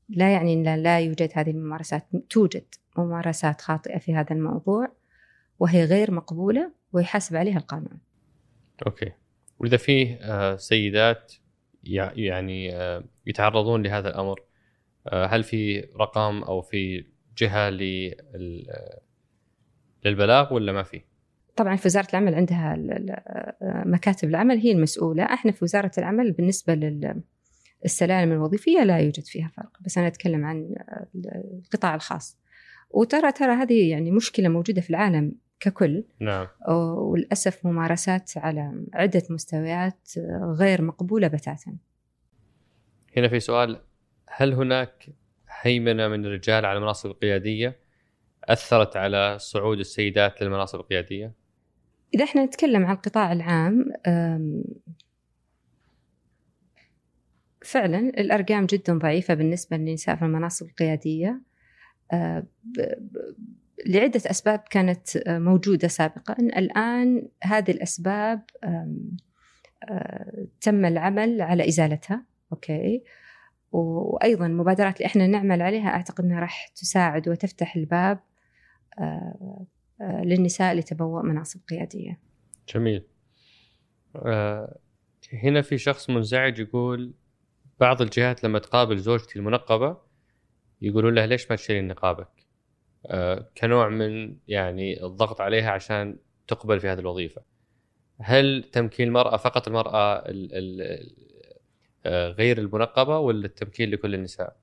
لا 0.08 0.32
يعني 0.32 0.54
أن 0.54 0.82
لا 0.82 1.00
يوجد 1.00 1.30
هذه 1.34 1.50
الممارسات 1.50 2.06
توجد 2.30 2.64
ممارسات 2.98 3.60
خاطئة 3.60 3.98
في 3.98 4.14
هذا 4.14 4.32
الموضوع 4.32 4.92
وهي 5.58 5.84
غير 5.84 6.10
مقبولة 6.10 6.72
ويحاسب 6.92 7.36
عليها 7.36 7.58
القانون. 7.58 7.98
أوكي. 8.86 9.12
وإذا 9.58 9.76
فيه 9.76 10.18
آه، 10.22 10.56
سيدات 10.56 11.32
يعني 11.84 12.76
آه، 12.76 13.04
يتعرضون 13.26 13.82
لهذا 13.82 14.08
الأمر 14.08 14.40
آه، 15.06 15.26
هل 15.26 15.42
في 15.42 15.80
رقم 16.00 16.42
أو 16.42 16.62
في 16.62 17.04
جهة 17.38 17.70
للبلاغ 20.04 20.54
ولا 20.54 20.72
ما 20.72 20.82
في؟ 20.82 21.02
طبعا 21.56 21.76
في 21.76 21.88
وزارة 21.88 22.06
العمل 22.10 22.34
عندها 22.34 22.76
مكاتب 23.86 24.28
العمل 24.28 24.58
هي 24.58 24.72
المسؤولة 24.72 25.24
إحنا 25.24 25.52
في 25.52 25.64
وزارة 25.64 25.90
العمل 25.98 26.32
بالنسبة 26.32 26.74
لل 26.74 27.22
السلالم 27.84 28.32
الوظيفية 28.32 28.84
لا 28.84 28.98
يوجد 28.98 29.24
فيها 29.24 29.48
فرق 29.56 29.72
بس 29.80 29.98
أنا 29.98 30.06
أتكلم 30.06 30.44
عن 30.44 30.74
القطاع 31.64 31.94
الخاص 31.94 32.38
وترى 32.90 33.32
ترى 33.32 33.52
هذه 33.52 33.90
يعني 33.90 34.10
مشكلة 34.10 34.48
موجودة 34.48 34.80
في 34.80 34.90
العالم 34.90 35.32
ككل. 35.64 36.04
نعم. 36.20 36.46
وللأسف 36.68 37.66
ممارسات 37.66 38.32
على 38.36 38.86
عدة 38.94 39.22
مستويات 39.30 40.08
غير 40.58 40.82
مقبولة 40.82 41.28
بتاتا. 41.28 41.76
هنا 43.16 43.28
في 43.28 43.40
سؤال 43.40 43.80
هل 44.28 44.52
هناك 44.52 45.08
هيمنة 45.60 46.08
من 46.08 46.26
الرجال 46.26 46.64
على 46.66 46.76
المناصب 46.76 47.10
القيادية 47.10 47.76
أثرت 48.44 48.96
على 48.96 49.38
صعود 49.38 49.78
السيدات 49.78 50.42
للمناصب 50.42 50.80
القيادية؟ 50.80 51.32
إذا 52.14 52.24
إحنا 52.24 52.44
نتكلم 52.44 52.86
عن 52.86 52.94
القطاع 52.94 53.32
العام 53.32 53.84
فعلا 57.64 57.98
الأرقام 57.98 58.66
جدا 58.66 58.98
ضعيفة 58.98 59.34
بالنسبة 59.34 59.76
للنساء 59.76 60.16
في 60.16 60.24
المناصب 60.24 60.66
القيادية. 60.66 61.40
آه، 62.12 62.46
لعدة 63.86 64.20
أسباب 64.30 64.58
كانت 64.70 65.16
آه، 65.16 65.38
موجودة 65.38 65.88
سابقا. 65.88 66.36
الآن 66.40 67.28
هذه 67.42 67.70
الأسباب 67.70 68.42
آه، 68.64 70.46
تم 70.60 70.84
العمل 70.84 71.40
على 71.40 71.68
إزالتها. 71.68 72.24
أوكي. 72.52 73.02
وأيضا 73.72 74.46
المبادرات 74.46 74.96
اللي 74.96 75.06
إحنا 75.06 75.26
نعمل 75.26 75.62
عليها 75.62 75.88
أعتقد 75.88 76.24
أنها 76.24 76.40
راح 76.40 76.68
تساعد 76.68 77.28
وتفتح 77.28 77.76
الباب 77.76 78.20
للنساء 80.00 80.74
لتبوء 80.74 81.22
مناصب 81.22 81.60
قيادية. 81.68 82.20
جميل. 82.74 83.04
هنا 85.32 85.62
في 85.62 85.78
شخص 85.78 86.10
منزعج 86.10 86.58
يقول 86.58 87.14
بعض 87.80 88.02
الجهات 88.02 88.44
لما 88.44 88.58
تقابل 88.58 88.98
زوجتي 88.98 89.38
المنقبة 89.38 89.96
يقولون 90.82 91.14
لها 91.14 91.26
ليش 91.26 91.50
ما 91.50 91.56
تشيلين 91.56 91.88
نقابك؟ 91.88 92.43
آه 93.06 93.50
كنوع 93.58 93.88
من 93.88 94.36
يعني 94.48 95.04
الضغط 95.04 95.40
عليها 95.40 95.70
عشان 95.70 96.16
تقبل 96.48 96.80
في 96.80 96.88
هذه 96.88 96.98
الوظيفة. 96.98 97.42
هل 98.20 98.64
تمكين 98.72 99.08
المرأة 99.08 99.36
فقط 99.36 99.68
المرأة 99.68 100.16
ال 100.16 100.48
ال 100.52 101.10
آه 102.06 102.28
غير 102.28 102.58
المنقبة 102.58 103.18
ولا 103.18 103.46
التمكين 103.46 103.90
لكل 103.90 104.14
النساء؟ 104.14 104.56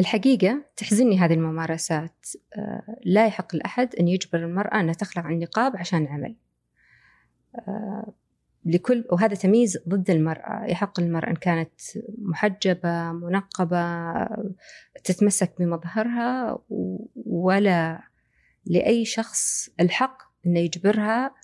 الحقيقة 0.00 0.64
تحزني 0.76 1.18
هذه 1.18 1.34
الممارسات 1.34 2.26
آه 2.56 2.96
لا 3.04 3.26
يحق 3.26 3.56
لأحد 3.56 3.94
أن 3.94 4.08
يجبر 4.08 4.38
المرأة 4.38 4.80
أنها 4.80 4.94
تخلع 4.94 5.30
النقاب 5.30 5.76
عشان 5.76 6.06
عمل 6.06 6.36
لكل 8.64 9.04
وهذا 9.12 9.34
تمييز 9.34 9.78
ضد 9.88 10.10
المرأة 10.10 10.64
يحق 10.64 11.00
للمرأة 11.00 11.30
إن 11.30 11.36
كانت 11.36 11.80
محجبة 12.18 13.12
منقبة 13.12 14.12
تتمسك 15.04 15.52
بمظهرها 15.58 16.58
ولا 17.26 18.02
لأي 18.66 19.04
شخص 19.04 19.68
الحق 19.80 20.22
أنه 20.46 20.60
يجبرها 20.60 21.34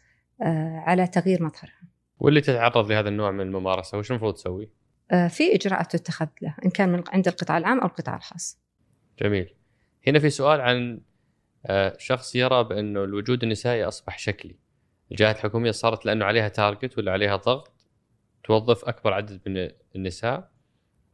آه، 0.43 0.83
على 0.87 1.07
تغيير 1.07 1.43
مظهرها 1.43 1.87
واللي 2.19 2.41
تتعرض 2.41 2.93
لهذا 2.93 3.09
النوع 3.09 3.31
من 3.31 3.41
الممارسة 3.41 3.99
وش 3.99 4.11
المفروض 4.11 4.35
تسوي؟ 4.35 4.71
آه، 5.11 5.29
في 5.29 5.55
اجراءات 5.55 5.97
تتخذ 5.97 6.29
له 6.43 6.55
إن 6.65 6.71
كان 6.71 6.89
من 6.89 7.03
عند 7.09 7.29
القطاع 7.29 7.59
العام 7.59 7.81
أو 7.81 7.87
القطاع 7.87 8.17
الخاص. 8.17 8.61
جميل. 9.23 9.55
هنا 10.07 10.19
في 10.19 10.31
سؤال 10.31 10.61
عن 10.61 11.01
آه، 11.67 11.97
شخص 11.99 12.37
يرى 12.37 12.65
بانه 12.65 13.05
الوجود 13.05 13.43
النسائي 13.43 13.85
أصبح 13.85 14.19
شكلي. 14.19 14.57
الجهات 15.11 15.37
الحكومية 15.37 15.71
صارت 15.71 16.07
لأنه 16.07 16.25
عليها 16.25 16.49
تارجت 16.49 16.99
ولا 16.99 17.13
عليها 17.13 17.37
ضغط 17.37 17.73
توظف 18.45 18.85
أكبر 18.85 19.13
عدد 19.13 19.41
من 19.47 19.71
النساء 19.97 20.51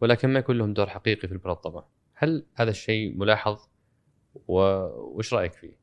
ولكن 0.00 0.28
ما 0.28 0.38
يكون 0.38 0.58
لهم 0.58 0.72
دور 0.72 0.88
حقيقي 0.88 1.28
في 1.28 1.34
المنظمه. 1.34 1.84
هل 2.14 2.46
هذا 2.54 2.70
الشيء 2.70 3.16
ملاحظ 3.16 3.68
وش 4.48 5.34
رأيك 5.34 5.52
فيه؟ 5.52 5.82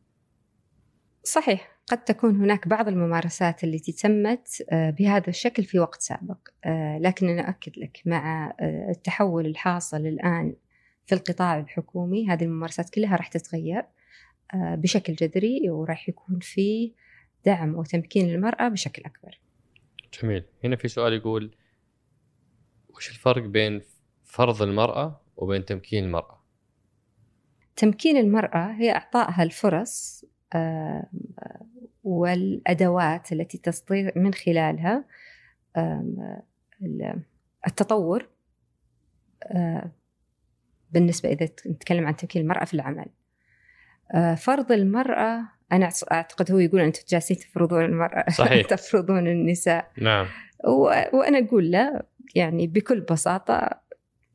صحيح 1.24 1.80
قد 1.88 2.04
تكون 2.04 2.36
هناك 2.36 2.68
بعض 2.68 2.88
الممارسات 2.88 3.64
التي 3.64 3.92
تمت 3.92 4.64
آه، 4.72 4.90
بهذا 4.90 5.28
الشكل 5.28 5.64
في 5.64 5.80
وقت 5.80 6.02
سابق 6.02 6.38
آه، 6.66 6.98
لكن 6.98 7.30
أنا 7.30 7.50
أؤكد 7.50 7.72
لك 7.78 8.02
مع 8.06 8.54
آه، 8.60 8.90
التحول 8.90 9.46
الحاصل 9.46 9.98
الآن 9.98 10.56
في 11.06 11.16
القطاع 11.16 11.60
الحكومي 11.60 12.28
هذه 12.30 12.44
الممارسات 12.44 12.90
كلها 12.90 13.16
راح 13.16 13.28
تتغير 13.28 13.84
بشكل 14.54 15.14
جذري 15.14 15.70
وراح 15.70 16.10
يكون 16.10 16.40
في 16.40 16.94
دعم 17.46 17.76
وتمكين 17.76 18.30
المرأة 18.30 18.68
بشكل 18.68 19.04
أكبر. 19.06 19.40
جميل. 20.22 20.44
هنا 20.64 20.76
في 20.76 20.88
سؤال 20.88 21.14
يقول 21.14 21.56
وش 22.90 23.10
الفرق 23.10 23.44
بين 23.44 23.82
فرض 24.24 24.62
المرأة 24.62 25.22
وبين 25.38 25.66
تمكين 25.66 26.04
المرأة؟ 26.04 26.40
تمكين 27.76 28.18
المرأة 28.18 28.72
هي 28.72 28.92
إعطائها 28.92 29.44
الفرص 29.44 30.26
والأدوات 32.04 33.32
التي 33.32 33.58
تستطيع 33.58 34.12
من 34.16 34.34
خلالها 34.34 35.06
التطور 37.68 38.30
بالنسبة 40.92 41.30
إذا 41.30 41.46
نتكلم 41.46 42.08
عن 42.08 42.16
تمكين 42.16 42.42
المرأة 42.42 42.66
في 42.66 42.74
العمل. 42.74 43.06
فرض 44.38 44.72
المرأة 44.72 45.59
أنا 45.72 45.90
أعتقد 46.12 46.52
هو 46.52 46.58
يقول 46.60 46.82
أنتم 46.82 47.02
جالسين 47.10 47.38
تفرضون 47.38 47.86
المرأة 47.86 48.30
صحيح. 48.38 48.68
تفرضون 48.68 49.28
النساء 49.28 49.92
نعم 49.98 50.28
وأنا 51.14 51.40
أقول 51.48 51.72
لا 51.72 52.06
يعني 52.36 52.68
بكل 52.68 53.02
بساطة 53.02 53.70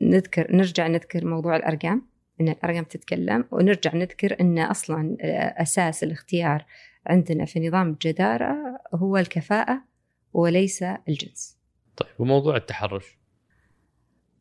نذكر 0.00 0.56
نرجع 0.56 0.86
نذكر 0.86 1.24
موضوع 1.24 1.56
الأرقام 1.56 2.06
إن 2.40 2.48
الأرقام 2.48 2.84
تتكلم 2.84 3.44
ونرجع 3.50 3.94
نذكر 3.94 4.40
إن 4.40 4.58
أصلا 4.58 5.16
أساس 5.62 6.04
الاختيار 6.04 6.64
عندنا 7.06 7.44
في 7.44 7.68
نظام 7.68 7.90
الجدارة 7.90 8.56
هو 8.94 9.16
الكفاءة 9.16 9.84
وليس 10.32 10.82
الجنس. 10.82 11.58
طيب 11.96 12.08
وموضوع 12.18 12.56
التحرش؟ 12.56 13.18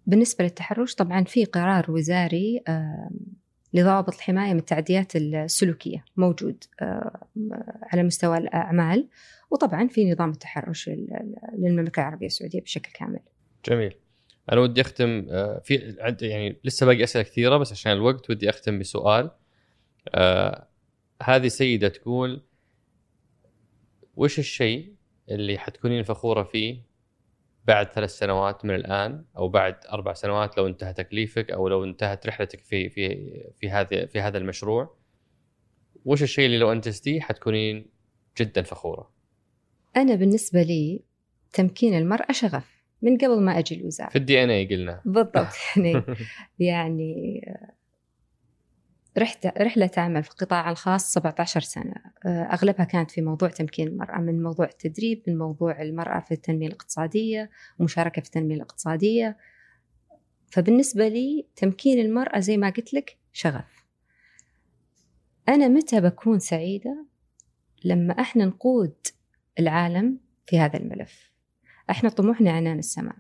بالنسبة 0.07 0.43
للتحرش 0.43 0.95
طبعا 0.95 1.23
في 1.23 1.45
قرار 1.45 1.91
وزاري 1.91 2.63
لضوابط 3.73 4.13
الحماية 4.15 4.53
من 4.53 4.59
التعديات 4.59 5.15
السلوكية 5.15 6.05
موجود 6.17 6.63
على 7.83 8.03
مستوى 8.03 8.37
الأعمال 8.37 9.07
وطبعا 9.51 9.87
في 9.87 10.11
نظام 10.11 10.29
التحرش 10.29 10.89
للمملكة 11.57 11.99
العربية 11.99 12.27
السعودية 12.27 12.61
بشكل 12.61 12.91
كامل. 12.91 13.19
جميل. 13.69 13.95
أنا 14.51 14.61
ودي 14.61 14.81
أختم 14.81 15.25
آه، 15.29 15.59
في 15.63 15.95
يعني 16.21 16.59
لسه 16.63 16.85
باقي 16.85 17.03
أسئلة 17.03 17.23
كثيرة 17.23 17.57
بس 17.57 17.71
عشان 17.71 17.91
الوقت 17.91 18.29
ودي 18.29 18.49
أختم 18.49 18.79
بسؤال 18.79 19.31
آه 20.15 20.67
هذه 21.23 21.47
سيدة 21.47 21.87
تقول 21.87 22.41
وش 24.15 24.39
الشيء 24.39 24.93
اللي 25.29 25.57
حتكونين 25.57 26.03
فخورة 26.03 26.43
فيه 26.43 26.81
بعد 27.65 27.87
ثلاث 27.91 28.09
سنوات 28.09 28.65
من 28.65 28.75
الآن 28.75 29.25
أو 29.37 29.49
بعد 29.49 29.75
أربع 29.91 30.13
سنوات 30.13 30.57
لو 30.57 30.67
انتهى 30.67 30.93
تكليفك 30.93 31.51
أو 31.51 31.67
لو 31.67 31.83
انتهت 31.83 32.27
رحلتك 32.27 32.59
في 32.59 32.89
في 32.89 33.31
في 33.59 33.69
هذا 33.69 34.05
في 34.05 34.21
هذا 34.21 34.37
المشروع 34.37 34.97
وش 36.05 36.23
الشيء 36.23 36.45
اللي 36.45 36.57
لو 36.57 36.71
أنجزتيه 36.71 37.19
حتكونين 37.19 37.89
جدا 38.37 38.61
فخورة؟ 38.61 39.11
أنا 39.97 40.15
بالنسبة 40.15 40.61
لي 40.61 41.03
تمكين 41.53 41.93
المراه 41.93 42.31
شغف 42.31 42.83
من 43.01 43.17
قبل 43.17 43.41
ما 43.41 43.59
أجي 43.59 43.75
الوزارة. 43.75 44.09
في 44.09 44.15
الدي 44.15 44.43
إن 44.43 44.49
اي 44.49 44.65
قلنا. 44.65 45.01
بالضبط. 45.05 45.47
يعني 45.77 46.03
يعني 46.59 47.41
رحت 49.17 49.45
رحلة 49.45 49.91
عمل 49.97 50.23
في 50.23 50.29
القطاع 50.29 50.71
الخاص 50.71 51.13
17 51.13 51.61
سنة. 51.61 51.95
أغلبها 52.25 52.85
كانت 52.85 53.11
في 53.11 53.21
موضوع 53.21 53.49
تمكين 53.49 53.87
المرأة 53.87 54.17
من 54.17 54.43
موضوع 54.43 54.65
التدريب 54.65 55.23
من 55.27 55.37
موضوع 55.37 55.81
المرأة 55.81 56.19
في 56.19 56.33
التنمية 56.33 56.67
الاقتصادية 56.67 57.49
ومشاركة 57.79 58.21
في 58.21 58.27
التنمية 58.27 58.55
الاقتصادية. 58.55 59.37
فبالنسبة 60.51 61.07
لي 61.07 61.45
تمكين 61.55 61.99
المرأة 61.99 62.39
زي 62.39 62.57
ما 62.57 62.69
قلت 62.69 62.93
لك 62.93 63.17
شغف. 63.33 63.85
أنا 65.49 65.67
متى 65.67 66.01
بكون 66.01 66.39
سعيدة؟ 66.39 67.05
لما 67.85 68.19
إحنا 68.19 68.45
نقود 68.45 68.95
العالم 69.59 70.17
في 70.45 70.59
هذا 70.59 70.77
الملف. 70.77 71.31
إحنا 71.89 72.09
طموحنا 72.09 72.51
عنان 72.51 72.79
السماء 72.79 73.15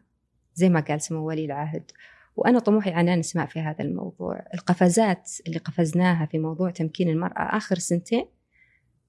زي 0.55 0.69
ما 0.69 0.79
قال 0.79 1.01
سمو 1.01 1.27
ولي 1.27 1.45
العهد. 1.45 1.91
وأنا 2.35 2.59
طموحي 2.59 2.91
عنان 2.91 3.19
السماء 3.19 3.45
في 3.45 3.59
هذا 3.59 3.81
الموضوع. 3.83 4.45
القفزات 4.53 5.31
اللي 5.47 5.59
قفزناها 5.59 6.25
في 6.25 6.39
موضوع 6.39 6.71
تمكين 6.71 7.09
المرأة 7.09 7.57
آخر 7.57 7.75
سنتين 7.75 8.25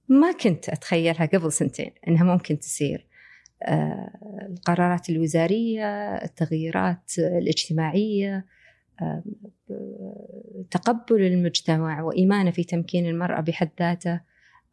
ما 0.08 0.32
كنت 0.32 0.68
أتخيلها 0.68 1.26
قبل 1.26 1.52
سنتين 1.52 1.90
إنها 2.08 2.24
ممكن 2.24 2.58
تصير. 2.58 3.06
آه، 3.62 4.10
القرارات 4.50 5.10
الوزارية 5.10 6.14
التغييرات 6.14 7.12
الاجتماعية 7.18 8.46
آه، 9.02 9.22
تقبل 10.70 11.22
المجتمع 11.22 12.02
وإيمانه 12.02 12.50
في 12.50 12.64
تمكين 12.64 13.06
المرأة 13.06 13.40
بحد 13.40 13.70
ذاته 13.80 14.20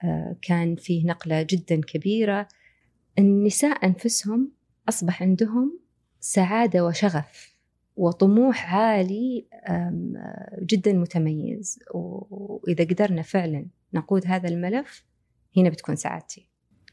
آه، 0.04 0.36
كان 0.41 0.76
فيه 0.76 1.06
نقلة 1.06 1.41
جدا 1.41 1.82
كبيرة. 1.82 2.47
النساء 3.20 3.86
أنفسهم 3.86 4.52
أصبح 4.89 5.22
عندهم 5.24 5.80
سعادة 6.20 6.86
وشغف. 6.86 7.51
وطموح 8.02 8.76
عالي 8.76 9.45
جدا 10.60 10.93
متميز. 10.93 11.80
وإذا 11.93 12.84
قدرنا 12.84 13.22
فعلا 13.22 13.66
نقود 13.93 14.28
هذا 14.28 14.49
الملف 14.49 15.06
هنا 15.58 15.70
بتكون 15.70 15.95
سعادتي. 15.95 16.47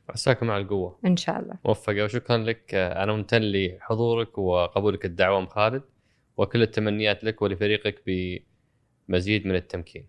عساكم 0.08 0.50
على 0.50 0.62
القوة. 0.62 0.98
إن 1.06 1.16
شاء 1.16 1.40
الله. 1.40 1.54
موفقة 1.64 2.04
وشكرا 2.04 2.36
لك. 2.36 2.74
أنا 2.74 3.12
ممتن 3.12 3.42
لحضورك 3.42 4.38
وقبولك 4.38 5.04
الدعوة 5.04 5.38
أم 5.38 5.46
خالد 5.46 5.82
وكل 6.36 6.62
التمنيات 6.62 7.24
لك 7.24 7.42
ولفريقك 7.42 8.02
بمزيد 9.08 9.46
من 9.46 9.54
التمكين. 9.54 10.06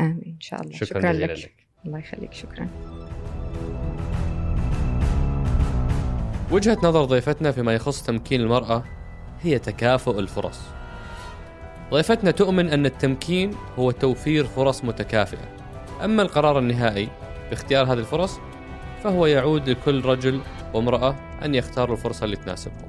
آمين. 0.00 0.22
إن 0.26 0.40
شاء 0.40 0.62
الله. 0.62 0.72
شكرا, 0.72 1.00
شكرا 1.00 1.12
لك. 1.12 1.30
لك. 1.30 1.66
الله 1.86 1.98
يخليك. 1.98 2.32
شكرا. 2.32 2.68
وجهة 6.52 6.78
نظر 6.82 7.04
ضيفتنا 7.04 7.52
فيما 7.52 7.74
يخص 7.74 8.02
تمكين 8.06 8.40
المرأة 8.40 8.84
هي 9.44 9.58
تكافؤ 9.58 10.18
الفرص. 10.18 10.60
ضيفتنا 11.90 12.30
تؤمن 12.30 12.68
أن 12.68 12.86
التمكين 12.86 13.50
هو 13.78 13.90
توفير 13.90 14.44
فرص 14.44 14.84
متكافئة. 14.84 15.48
أما 16.04 16.22
القرار 16.22 16.58
النهائي 16.58 17.08
باختيار 17.50 17.86
هذه 17.86 17.98
الفرص 17.98 18.38
فهو 19.04 19.26
يعود 19.26 19.68
لكل 19.68 20.04
رجل 20.04 20.40
وامرأة 20.74 21.16
أن 21.44 21.54
يختاروا 21.54 21.96
الفرصة 21.96 22.24
اللي 22.24 22.36
تناسبهم. 22.36 22.88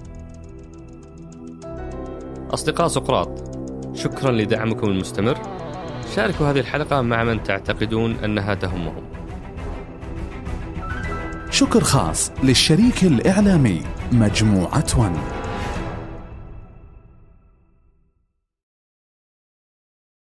أصدقاء 2.53 2.87
سقراط، 2.87 3.57
شكرا 3.97 4.31
لدعمكم 4.31 4.87
المستمر. 4.87 5.37
شاركوا 6.15 6.47
هذه 6.47 6.59
الحلقة 6.59 7.01
مع 7.01 7.23
من 7.23 7.43
تعتقدون 7.43 8.15
أنها 8.23 8.53
تهمهم. 8.53 9.03
شكر 11.49 11.83
خاص 11.83 12.31
للشريك 12.43 13.03
الإعلامي 13.03 13.83
مجموعة 14.11 14.85
ون 14.97 15.44